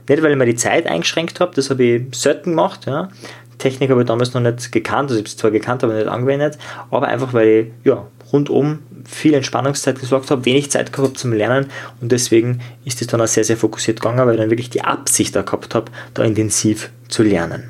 Nicht, 0.07 0.23
weil 0.23 0.31
ich 0.31 0.37
mir 0.37 0.45
die 0.45 0.55
Zeit 0.55 0.87
eingeschränkt 0.87 1.39
habe, 1.39 1.53
das 1.55 1.69
habe 1.69 1.83
ich 1.83 2.03
selten 2.15 2.51
gemacht. 2.51 2.85
Ja. 2.85 3.09
Technik 3.57 3.91
habe 3.91 4.01
ich 4.01 4.07
damals 4.07 4.33
noch 4.33 4.41
nicht 4.41 4.71
gekannt, 4.71 5.11
also 5.11 5.15
ich 5.15 5.19
habe 5.19 5.27
es 5.27 5.37
zwar 5.37 5.51
gekannt, 5.51 5.83
aber 5.83 5.93
nicht 5.93 6.07
angewendet, 6.07 6.57
aber 6.89 7.07
einfach, 7.07 7.31
weil 7.33 7.47
ich 7.47 7.67
ja, 7.85 8.07
rundum 8.33 8.79
viel 9.05 9.33
Entspannungszeit 9.35 9.99
gesorgt 9.99 10.31
habe, 10.31 10.45
wenig 10.45 10.71
Zeit 10.71 10.91
gehabt 10.91 11.17
zum 11.17 11.31
Lernen 11.31 11.67
und 12.01 12.11
deswegen 12.11 12.59
ist 12.85 13.01
es 13.01 13.07
dann 13.07 13.21
auch 13.21 13.27
sehr, 13.27 13.43
sehr 13.43 13.57
fokussiert 13.57 13.99
gegangen, 13.99 14.25
weil 14.25 14.35
ich 14.35 14.41
dann 14.41 14.49
wirklich 14.49 14.71
die 14.71 14.81
Absicht 14.81 15.35
da 15.35 15.43
gehabt 15.43 15.75
habe, 15.75 15.91
da 16.13 16.23
intensiv 16.23 16.89
zu 17.07 17.23
lernen. 17.23 17.69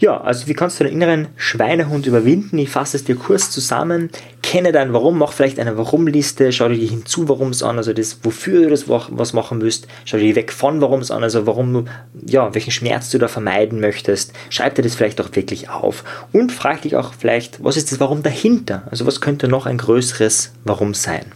Ja, 0.00 0.18
also 0.18 0.46
wie 0.46 0.54
kannst 0.54 0.80
du 0.80 0.84
den 0.84 0.94
inneren 0.94 1.28
Schweinehund 1.36 2.06
überwinden? 2.06 2.56
Ich 2.56 2.70
fasse 2.70 2.96
es 2.96 3.04
dir 3.04 3.16
kurz 3.16 3.50
zusammen. 3.50 4.08
Kenne 4.50 4.72
dein 4.72 4.92
Warum, 4.92 5.16
mach 5.16 5.32
vielleicht 5.32 5.60
eine 5.60 5.78
Warum-Liste, 5.78 6.50
schau 6.50 6.68
dir 6.68 6.74
die 6.74 6.88
hinzu 6.88 7.28
Warums 7.28 7.62
an, 7.62 7.76
also 7.76 7.92
das, 7.92 8.18
wofür 8.24 8.62
du 8.62 8.70
das 8.70 8.88
was 8.88 9.32
machen 9.32 9.60
willst. 9.60 9.86
Schau 10.04 10.18
dir 10.18 10.34
weg 10.34 10.50
von 10.50 10.80
Warums 10.80 11.12
an, 11.12 11.22
also 11.22 11.46
warum 11.46 11.86
ja, 12.26 12.52
welchen 12.52 12.72
Schmerz 12.72 13.10
du 13.10 13.18
da 13.18 13.28
vermeiden 13.28 13.78
möchtest. 13.78 14.32
Schreib 14.48 14.74
dir 14.74 14.82
das 14.82 14.96
vielleicht 14.96 15.20
auch 15.20 15.28
wirklich 15.36 15.70
auf. 15.70 16.02
Und 16.32 16.50
frag 16.50 16.82
dich 16.82 16.96
auch 16.96 17.14
vielleicht, 17.14 17.62
was 17.62 17.76
ist 17.76 17.92
das 17.92 18.00
Warum 18.00 18.24
dahinter? 18.24 18.82
Also 18.90 19.06
was 19.06 19.20
könnte 19.20 19.46
noch 19.46 19.66
ein 19.66 19.78
größeres 19.78 20.50
Warum 20.64 20.94
sein? 20.94 21.26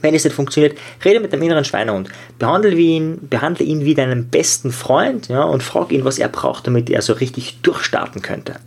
Wenn 0.00 0.14
es 0.14 0.22
nicht 0.22 0.36
funktioniert, 0.36 0.78
rede 1.04 1.18
mit 1.18 1.32
dem 1.32 1.42
inneren 1.42 1.64
Schweinehund. 1.64 2.10
Behandle 2.38 2.76
ihn, 2.76 3.26
behandle 3.28 3.66
ihn 3.66 3.84
wie 3.84 3.96
deinen 3.96 4.28
besten 4.28 4.70
Freund 4.70 5.26
ja, 5.26 5.42
und 5.42 5.64
frag 5.64 5.90
ihn, 5.90 6.04
was 6.04 6.20
er 6.20 6.28
braucht, 6.28 6.68
damit 6.68 6.90
er 6.90 7.02
so 7.02 7.12
richtig 7.12 7.58
durchstarten 7.62 8.22
könnte. 8.22 8.60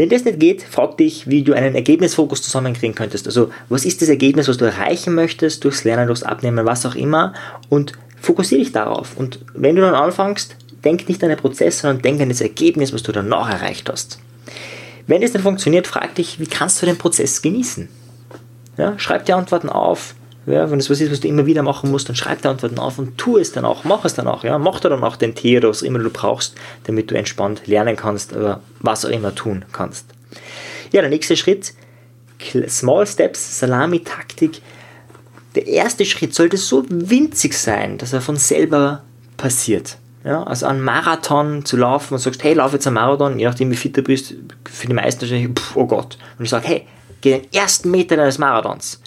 Wenn 0.00 0.08
das 0.08 0.24
nicht 0.24 0.40
geht, 0.40 0.62
frag 0.62 0.96
dich, 0.96 1.28
wie 1.28 1.42
du 1.42 1.52
einen 1.52 1.74
Ergebnisfokus 1.74 2.40
zusammenkriegen 2.40 2.94
könntest. 2.94 3.26
Also, 3.26 3.50
was 3.68 3.84
ist 3.84 4.00
das 4.00 4.08
Ergebnis, 4.08 4.48
was 4.48 4.56
du 4.56 4.64
erreichen 4.64 5.14
möchtest, 5.14 5.62
durchs 5.62 5.84
Lernen, 5.84 6.06
durchs 6.06 6.22
Abnehmen, 6.22 6.64
was 6.64 6.86
auch 6.86 6.94
immer, 6.94 7.34
und 7.68 7.92
fokussiere 8.18 8.62
dich 8.62 8.72
darauf. 8.72 9.14
Und 9.18 9.40
wenn 9.52 9.76
du 9.76 9.82
dann 9.82 9.94
anfängst, 9.94 10.56
denk 10.84 11.06
nicht 11.06 11.22
an 11.22 11.28
den 11.28 11.36
Prozess, 11.36 11.80
sondern 11.80 12.00
denk 12.00 12.18
an 12.22 12.30
das 12.30 12.40
Ergebnis, 12.40 12.94
was 12.94 13.02
du 13.02 13.12
danach 13.12 13.50
erreicht 13.50 13.90
hast. 13.90 14.18
Wenn 15.06 15.20
das 15.20 15.34
nicht 15.34 15.42
funktioniert, 15.42 15.86
frag 15.86 16.14
dich, 16.14 16.40
wie 16.40 16.46
kannst 16.46 16.80
du 16.80 16.86
den 16.86 16.96
Prozess 16.96 17.42
genießen? 17.42 17.90
Ja, 18.78 18.98
schreib 18.98 19.26
die 19.26 19.34
Antworten 19.34 19.68
auf, 19.68 20.14
ja, 20.46 20.70
wenn 20.70 20.78
es 20.78 20.88
was 20.88 21.00
ist, 21.00 21.12
was 21.12 21.20
du 21.20 21.28
immer 21.28 21.46
wieder 21.46 21.62
machen 21.62 21.90
musst, 21.90 22.08
dann 22.08 22.16
schreib 22.16 22.40
die 22.42 22.48
Antworten 22.48 22.78
auf 22.78 22.98
und 22.98 23.18
tu 23.18 23.36
es 23.36 23.52
dann 23.52 23.64
auch, 23.64 23.84
mach 23.84 24.04
es 24.04 24.14
dann 24.14 24.26
auch. 24.26 24.42
Ja. 24.42 24.58
Mach 24.58 24.80
dann 24.80 25.04
auch 25.04 25.16
den 25.16 25.34
Tee 25.34 25.58
oder 25.58 25.68
was 25.68 25.82
immer 25.82 25.98
du 25.98 26.10
brauchst, 26.10 26.54
damit 26.84 27.10
du 27.10 27.14
entspannt 27.14 27.66
lernen 27.66 27.96
kannst 27.96 28.34
oder 28.34 28.60
was 28.80 29.04
auch 29.04 29.10
immer 29.10 29.34
tun 29.34 29.64
kannst. 29.72 30.06
Ja, 30.92 31.02
der 31.02 31.10
nächste 31.10 31.36
Schritt, 31.36 31.74
Small 32.68 33.06
Steps, 33.06 33.60
Salami-Taktik. 33.60 34.62
Der 35.54 35.66
erste 35.66 36.04
Schritt 36.04 36.34
sollte 36.34 36.56
so 36.56 36.84
winzig 36.88 37.54
sein, 37.54 37.98
dass 37.98 38.12
er 38.12 38.20
von 38.20 38.36
selber 38.36 39.02
passiert. 39.36 39.98
Ja, 40.24 40.42
also 40.42 40.66
einen 40.66 40.82
Marathon 40.82 41.64
zu 41.64 41.76
laufen 41.76 42.14
und 42.14 42.20
sagst, 42.20 42.44
hey, 42.44 42.54
lauf 42.54 42.72
jetzt 42.72 42.86
einen 42.86 42.94
Marathon, 42.94 43.38
je 43.38 43.46
nachdem 43.46 43.70
wie 43.70 43.76
fit 43.76 43.96
du 43.96 44.02
bist, 44.02 44.34
für 44.70 44.86
die 44.86 44.92
meisten 44.92 45.22
wahrscheinlich, 45.22 45.50
oh 45.74 45.86
Gott. 45.86 46.18
Und 46.38 46.44
ich 46.44 46.50
sage, 46.50 46.68
hey, 46.68 46.86
geh 47.20 47.38
den 47.38 47.52
ersten 47.52 47.90
Meter 47.90 48.16
deines 48.16 48.38
Marathons 48.38 49.00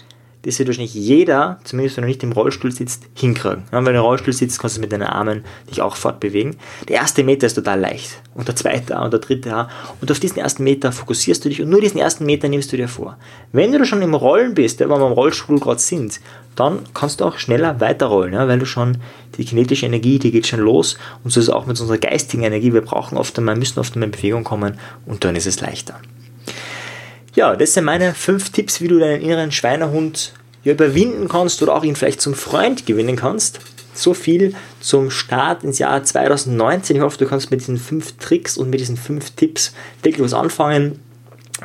das 0.44 0.58
wird 0.58 0.68
wahrscheinlich 0.68 0.94
jeder, 0.94 1.58
zumindest 1.64 1.96
wenn 1.96 2.02
du 2.02 2.08
nicht 2.08 2.22
im 2.22 2.32
Rollstuhl 2.32 2.70
sitzt, 2.70 3.04
hinkriegen. 3.14 3.64
Ja, 3.72 3.78
wenn 3.78 3.94
du 3.94 4.00
im 4.00 4.04
Rollstuhl 4.04 4.34
sitzt, 4.34 4.58
kannst 4.58 4.76
du 4.76 4.80
mit 4.80 4.92
deinen 4.92 5.04
Armen 5.04 5.42
dich 5.70 5.80
auch 5.80 5.96
fortbewegen. 5.96 6.56
Der 6.88 6.96
erste 6.96 7.24
Meter 7.24 7.46
ist 7.46 7.54
total 7.54 7.80
leicht. 7.80 8.20
Und 8.34 8.48
der 8.48 8.56
zweite 8.56 8.98
und 8.98 9.12
der 9.12 9.20
dritte 9.20 9.56
auch. 9.56 9.66
Und 10.00 10.10
auf 10.10 10.20
diesen 10.20 10.38
ersten 10.38 10.64
Meter 10.64 10.92
fokussierst 10.92 11.44
du 11.44 11.48
dich 11.48 11.62
und 11.62 11.70
nur 11.70 11.80
diesen 11.80 11.98
ersten 11.98 12.26
Meter 12.26 12.48
nimmst 12.48 12.72
du 12.72 12.76
dir 12.76 12.88
vor. 12.88 13.16
Wenn 13.52 13.72
du 13.72 13.84
schon 13.86 14.02
im 14.02 14.14
Rollen 14.14 14.54
bist, 14.54 14.80
wenn 14.80 14.88
wir 14.88 14.96
im 14.96 15.12
Rollstuhl 15.12 15.58
gerade 15.58 15.80
sind, 15.80 16.20
dann 16.56 16.80
kannst 16.92 17.20
du 17.20 17.24
auch 17.24 17.38
schneller 17.38 17.80
weiterrollen, 17.80 18.34
ja, 18.34 18.46
weil 18.46 18.58
du 18.58 18.66
schon 18.66 18.98
die 19.38 19.44
kinetische 19.44 19.86
Energie, 19.86 20.18
die 20.18 20.30
geht 20.30 20.46
schon 20.46 20.60
los. 20.60 20.98
Und 21.24 21.30
so 21.30 21.40
ist 21.40 21.48
es 21.48 21.52
auch 21.52 21.66
mit 21.66 21.80
unserer 21.80 21.98
geistigen 21.98 22.42
Energie. 22.42 22.72
Wir 22.72 22.82
brauchen 22.82 23.18
oft 23.18 23.36
einmal, 23.38 23.56
müssen 23.56 23.80
oft 23.80 23.94
einmal 23.94 24.08
in 24.08 24.12
Bewegung 24.12 24.44
kommen 24.44 24.78
und 25.06 25.24
dann 25.24 25.36
ist 25.36 25.46
es 25.46 25.60
leichter. 25.60 25.98
Ja, 27.34 27.56
das 27.56 27.74
sind 27.74 27.84
meine 27.84 28.14
fünf 28.14 28.50
Tipps, 28.50 28.80
wie 28.80 28.86
du 28.86 28.98
deinen 28.98 29.20
inneren 29.20 29.50
Schweinehund 29.50 30.32
überwinden 30.62 31.28
kannst 31.28 31.62
oder 31.62 31.74
auch 31.74 31.82
ihn 31.82 31.96
vielleicht 31.96 32.20
zum 32.20 32.34
Freund 32.34 32.86
gewinnen 32.86 33.16
kannst. 33.16 33.58
So 33.92 34.14
viel 34.14 34.54
zum 34.80 35.10
Start 35.10 35.64
ins 35.64 35.80
Jahr 35.80 36.02
2019. 36.02 36.96
Ich 36.96 37.02
hoffe, 37.02 37.18
du 37.18 37.26
kannst 37.26 37.50
mit 37.50 37.60
diesen 37.60 37.76
fünf 37.76 38.16
Tricks 38.18 38.56
und 38.56 38.70
mit 38.70 38.78
diesen 38.78 38.96
fünf 38.96 39.32
Tipps 39.32 39.74
wirklich 40.02 40.24
was 40.24 40.32
anfangen. 40.32 41.00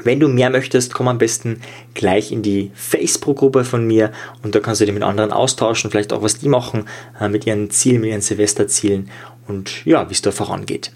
Wenn 0.04 0.20
du 0.20 0.28
mehr 0.28 0.50
möchtest, 0.50 0.94
komm 0.94 1.08
am 1.08 1.18
besten 1.18 1.62
gleich 1.94 2.32
in 2.32 2.42
die 2.42 2.72
Facebook-Gruppe 2.74 3.64
von 3.64 3.86
mir 3.86 4.12
und 4.44 4.56
da 4.56 4.60
kannst 4.60 4.82
du 4.82 4.86
dich 4.86 4.94
mit 4.94 5.04
anderen 5.04 5.32
austauschen, 5.32 5.92
vielleicht 5.92 6.14
auch 6.14 6.22
was 6.22 6.40
die 6.40 6.50
machen 6.50 6.86
äh, 7.20 7.28
mit 7.28 7.46
ihren 7.46 7.70
Zielen, 7.70 8.02
mit 8.02 8.12
ihren 8.12 8.22
Silvesterzielen 8.22 9.10
und 9.48 9.86
ja, 9.86 10.08
wie 10.10 10.14
es 10.14 10.22
da 10.22 10.32
vorangeht. 10.32 10.92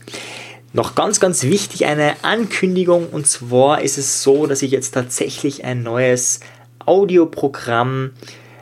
Noch 0.76 0.96
ganz, 0.96 1.20
ganz 1.20 1.44
wichtig 1.44 1.86
eine 1.86 2.16
Ankündigung 2.24 3.08
und 3.10 3.28
zwar 3.28 3.84
ist 3.84 4.00
es 4.00 4.24
so, 4.24 4.48
dass 4.48 4.64
ich 4.64 4.72
jetzt 4.72 4.96
tatsächlich 4.96 5.64
ein 5.64 5.84
neues 5.84 6.40
Audioprogramm 6.84 8.12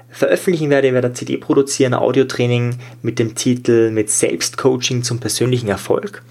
veröffentlichen 0.10 0.70
werde. 0.70 0.90
Ich 0.90 0.94
werde 0.94 1.14
CD 1.14 1.38
produzieren, 1.38 1.94
Audiotraining 1.94 2.80
mit 3.02 3.18
dem 3.18 3.34
Titel 3.36 3.92
mit 3.92 4.10
Selbstcoaching 4.10 5.04
zum 5.04 5.22
persönlichen 5.22 5.70
Erfolg. 5.70 6.22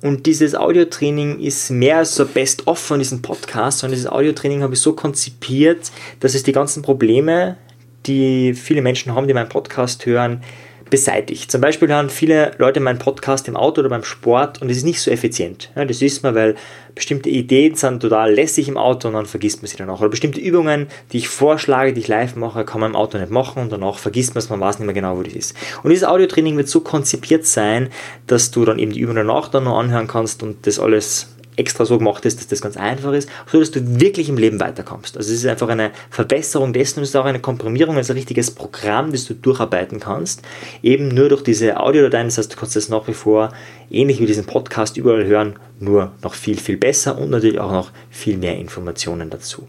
Und 0.00 0.24
dieses 0.24 0.54
Audiotraining 0.54 1.40
ist 1.40 1.68
mehr 1.70 1.98
als 1.98 2.14
so 2.14 2.24
Best-of 2.24 2.78
von 2.78 2.98
diesem 2.98 3.20
Podcast, 3.20 3.80
sondern 3.80 3.96
dieses 3.96 4.10
Audiotraining 4.10 4.62
habe 4.62 4.72
ich 4.72 4.80
so 4.80 4.94
konzipiert, 4.94 5.92
dass 6.20 6.34
es 6.34 6.42
die 6.42 6.52
ganzen 6.52 6.82
Probleme, 6.82 7.58
die 8.06 8.54
viele 8.54 8.80
Menschen 8.80 9.14
haben, 9.14 9.28
die 9.28 9.34
meinen 9.34 9.50
Podcast 9.50 10.06
hören, 10.06 10.42
beseitigt. 10.90 11.50
Zum 11.50 11.60
Beispiel 11.60 11.88
hören 11.88 12.10
viele 12.10 12.52
Leute 12.58 12.80
meinen 12.80 12.98
Podcast 12.98 13.48
im 13.48 13.56
Auto 13.56 13.80
oder 13.80 13.90
beim 13.90 14.04
Sport 14.04 14.60
und 14.62 14.70
es 14.70 14.78
ist 14.78 14.84
nicht 14.84 15.00
so 15.00 15.10
effizient. 15.10 15.70
Ja, 15.76 15.84
das 15.84 16.02
ist 16.02 16.22
man, 16.22 16.34
weil 16.34 16.56
bestimmte 16.94 17.28
Ideen 17.28 17.74
sind 17.74 18.00
total 18.00 18.34
lässig 18.34 18.68
im 18.68 18.76
Auto 18.76 19.08
und 19.08 19.14
dann 19.14 19.26
vergisst 19.26 19.62
man 19.62 19.68
sie 19.68 19.76
dann 19.76 19.90
auch. 19.90 20.00
Oder 20.00 20.08
bestimmte 20.08 20.40
Übungen, 20.40 20.88
die 21.12 21.18
ich 21.18 21.28
vorschlage, 21.28 21.92
die 21.92 22.00
ich 22.00 22.08
live 22.08 22.36
mache, 22.36 22.64
kann 22.64 22.80
man 22.80 22.92
im 22.92 22.96
Auto 22.96 23.18
nicht 23.18 23.30
machen 23.30 23.62
und 23.62 23.72
danach 23.72 23.98
vergisst 23.98 24.34
man 24.34 24.40
es, 24.40 24.50
man 24.50 24.60
weiß 24.60 24.78
nicht 24.78 24.86
mehr 24.86 24.94
genau, 24.94 25.16
wo 25.16 25.22
das 25.22 25.34
ist. 25.34 25.54
Und 25.82 25.90
dieses 25.90 26.06
Audiotraining 26.06 26.56
wird 26.56 26.68
so 26.68 26.80
konzipiert 26.80 27.46
sein, 27.46 27.90
dass 28.26 28.50
du 28.50 28.64
dann 28.64 28.78
eben 28.78 28.92
die 28.92 29.00
Übung 29.00 29.16
danach 29.16 29.48
dann 29.48 29.64
noch 29.64 29.78
anhören 29.78 30.08
kannst 30.08 30.42
und 30.42 30.66
das 30.66 30.78
alles 30.78 31.28
extra 31.58 31.84
so 31.84 31.98
gemacht 31.98 32.24
ist, 32.24 32.38
dass 32.38 32.46
das 32.46 32.60
ganz 32.60 32.76
einfach 32.76 33.12
ist, 33.12 33.28
so 33.50 33.58
dass 33.58 33.70
du 33.70 34.00
wirklich 34.00 34.28
im 34.28 34.38
Leben 34.38 34.60
weiterkommst. 34.60 35.16
Also 35.16 35.32
es 35.32 35.40
ist 35.40 35.46
einfach 35.46 35.68
eine 35.68 35.90
Verbesserung 36.10 36.72
dessen 36.72 37.00
und 37.00 37.02
es 37.04 37.10
ist 37.10 37.16
auch 37.16 37.24
eine 37.24 37.40
Komprimierung, 37.40 37.96
also 37.96 38.12
ein 38.12 38.16
richtiges 38.16 38.50
Programm, 38.50 39.12
das 39.12 39.26
du 39.26 39.34
durcharbeiten 39.34 40.00
kannst, 40.00 40.42
eben 40.82 41.08
nur 41.08 41.28
durch 41.28 41.42
diese 41.42 41.78
Audiodateien, 41.80 42.28
das 42.28 42.38
heißt, 42.38 42.52
du 42.52 42.56
kannst 42.56 42.76
das 42.76 42.88
nach 42.88 43.06
wie 43.08 43.14
vor 43.14 43.52
ähnlich 43.90 44.20
wie 44.20 44.26
diesen 44.26 44.44
Podcast 44.44 44.96
überall 44.96 45.24
hören, 45.24 45.56
nur 45.80 46.12
noch 46.22 46.34
viel, 46.34 46.58
viel 46.58 46.76
besser 46.76 47.18
und 47.18 47.30
natürlich 47.30 47.60
auch 47.60 47.72
noch 47.72 47.90
viel 48.10 48.36
mehr 48.36 48.56
Informationen 48.56 49.30
dazu. 49.30 49.68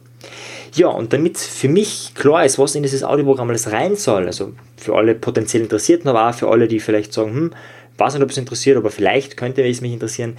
Ja, 0.76 0.88
und 0.88 1.14
damit 1.14 1.38
für 1.38 1.68
mich 1.68 2.12
klar 2.14 2.46
ist, 2.46 2.60
was 2.60 2.76
in 2.76 2.84
dieses 2.84 3.04
Audioprogramm 3.04 3.50
alles 3.50 3.72
rein 3.72 3.96
soll, 3.96 4.28
also 4.28 4.54
für 4.78 4.96
alle 4.96 5.16
potenziell 5.16 5.64
Interessierten, 5.64 6.10
aber 6.10 6.30
auch 6.30 6.34
für 6.34 6.50
alle, 6.50 6.68
die 6.68 6.80
vielleicht 6.80 7.14
sagen, 7.14 7.34
hm, 7.34 7.52
weiß 7.98 8.14
nicht, 8.14 8.24
ob 8.24 8.30
es 8.30 8.38
interessiert, 8.38 8.78
aber 8.78 8.92
vielleicht 8.92 9.36
könnte 9.36 9.64
es 9.68 9.82
mich 9.82 9.94
interessieren, 9.94 10.38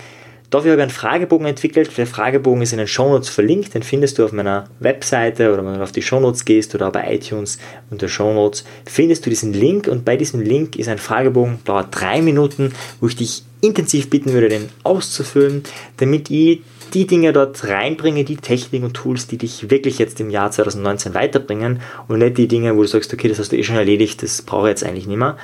Dafür 0.51 0.73
habe 0.73 0.81
ich 0.81 0.83
einen 0.83 0.91
Fragebogen 0.91 1.47
entwickelt. 1.47 1.97
Der 1.97 2.09
Fragebogen 2.09 2.63
ist 2.63 2.73
in 2.73 2.79
den 2.79 2.89
Shownotes 2.89 3.29
verlinkt. 3.29 3.75
Den 3.75 3.85
findest 3.85 4.19
du 4.19 4.25
auf 4.25 4.33
meiner 4.33 4.67
Webseite 4.81 5.53
oder 5.53 5.65
wenn 5.65 5.75
du 5.75 5.83
auf 5.83 5.93
die 5.93 6.03
Shownotes 6.03 6.45
gehst 6.45 6.75
oder 6.75 6.91
bei 6.91 7.15
iTunes 7.15 7.59
unter 7.91 8.09
Shownotes, 8.09 8.65
findest 8.85 9.25
du 9.25 9.31
diesen 9.31 9.53
Link 9.53 9.87
und 9.87 10.05
bei 10.05 10.17
diesem 10.17 10.41
Link 10.41 10.75
ist 10.77 10.89
ein 10.89 10.99
Fragebogen, 10.99 11.61
dauert 11.65 11.89
drei 11.93 12.21
Minuten, 12.21 12.73
wo 13.01 13.07
ich 13.07 13.15
dich 13.15 13.45
intensiv 13.61 14.11
bitten 14.11 14.33
würde, 14.33 14.49
den 14.49 14.69
auszufüllen, 14.83 15.63
damit 15.99 16.31
ich 16.31 16.63
die 16.95 17.07
Dinge 17.07 17.33
dort 17.33 17.67
reinbringe, 17.67 18.25
die 18.25 18.37
Technik 18.37 18.83
und 18.83 18.95
Tools, 18.95 19.27
die 19.27 19.39
dich 19.39 19.71
wirklich 19.71 19.99
jetzt 19.99 20.21
im 20.21 20.31
Jahr 20.31 20.51
2019 20.51 21.15
weiterbringen 21.15 21.81
und 22.09 22.19
nicht 22.19 22.39
die 22.39 22.49
Dinge, 22.49 22.77
wo 22.77 22.83
du 22.83 22.89
sagst, 22.89 23.13
okay, 23.13 23.29
das 23.29 23.39
hast 23.39 23.53
du 23.53 23.57
eh 23.57 23.65
schon 23.65 23.77
erledigt, 23.77 24.23
das 24.23 24.43
brauche 24.43 24.67
ich 24.67 24.71
jetzt 24.71 24.85
eigentlich 24.85 25.07
nicht 25.07 25.19
mehr. 25.19 25.37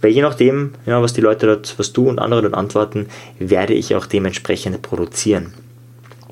Weil 0.00 0.10
je 0.10 0.22
nachdem, 0.22 0.72
ja, 0.86 1.00
was 1.00 1.12
die 1.12 1.20
Leute 1.20 1.46
dort, 1.46 1.74
was 1.78 1.92
du 1.92 2.08
und 2.08 2.18
andere 2.18 2.42
dort 2.42 2.54
antworten, 2.54 3.06
werde 3.38 3.74
ich 3.74 3.94
auch 3.94 4.06
dementsprechend 4.06 4.82
produzieren. 4.82 5.54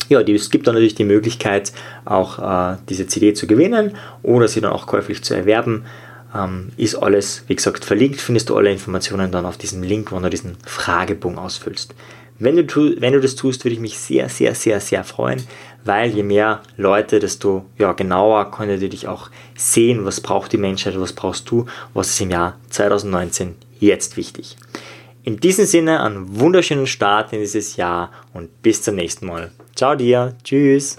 Ja, 0.09 0.21
es 0.21 0.51
gibt 0.51 0.67
dann 0.67 0.75
natürlich 0.75 0.95
die 0.95 1.05
Möglichkeit, 1.05 1.73
auch 2.05 2.39
äh, 2.39 2.77
diese 2.89 3.07
CD 3.07 3.33
zu 3.33 3.47
gewinnen 3.47 3.93
oder 4.23 4.47
sie 4.49 4.61
dann 4.61 4.73
auch 4.73 4.87
käuflich 4.87 5.23
zu 5.23 5.35
erwerben. 5.35 5.85
Ähm, 6.35 6.71
ist 6.77 6.97
alles, 6.97 7.45
wie 7.47 7.57
gesagt, 7.57 7.85
verlinkt. 7.85 8.21
Findest 8.21 8.51
du 8.51 8.57
alle 8.57 8.71
Informationen 8.71 9.31
dann 9.31 9.47
auf 9.47 9.57
diesem 9.57 9.83
Link, 9.83 10.13
wo 10.13 10.19
du 10.19 10.29
diesen 10.29 10.57
Fragebogen 10.67 11.39
ausfüllst. 11.39 11.95
Wenn 12.43 12.57
du, 12.57 13.01
wenn 13.01 13.13
du 13.13 13.21
das 13.21 13.37
tust, 13.37 13.65
würde 13.65 13.75
ich 13.75 13.81
mich 13.81 13.97
sehr, 13.97 14.29
sehr, 14.29 14.57
sehr, 14.57 14.81
sehr 14.81 15.05
freuen, 15.05 15.41
weil 15.85 16.11
je 16.11 16.25
mehr 16.25 16.61
Leute, 16.77 17.21
desto 17.21 17.67
ja, 17.79 17.93
genauer 17.93 18.51
können 18.51 18.73
natürlich 18.73 19.07
auch 19.07 19.31
sehen, 19.55 20.05
was 20.05 20.21
braucht 20.21 20.53
die 20.53 20.59
Menschheit, 20.59 20.99
was 20.99 21.13
brauchst 21.13 21.49
du, 21.49 21.67
was 21.95 22.09
ist 22.09 22.21
im 22.21 22.31
Jahr 22.31 22.59
2019 22.71 23.55
jetzt 23.79 24.17
wichtig. 24.17 24.57
In 25.23 25.37
diesem 25.37 25.67
Sinne 25.67 26.03
einen 26.03 26.41
wunderschönen 26.41 26.89
Start 26.89 27.33
in 27.33 27.39
dieses 27.39 27.77
Jahr 27.77 28.11
und 28.35 28.61
bis 28.61 28.83
zum 28.83 28.97
nächsten 28.97 29.27
Mal. 29.27 29.53
Ciao 29.77 29.95
dir, 29.95 30.35
tschüss. 30.43 30.99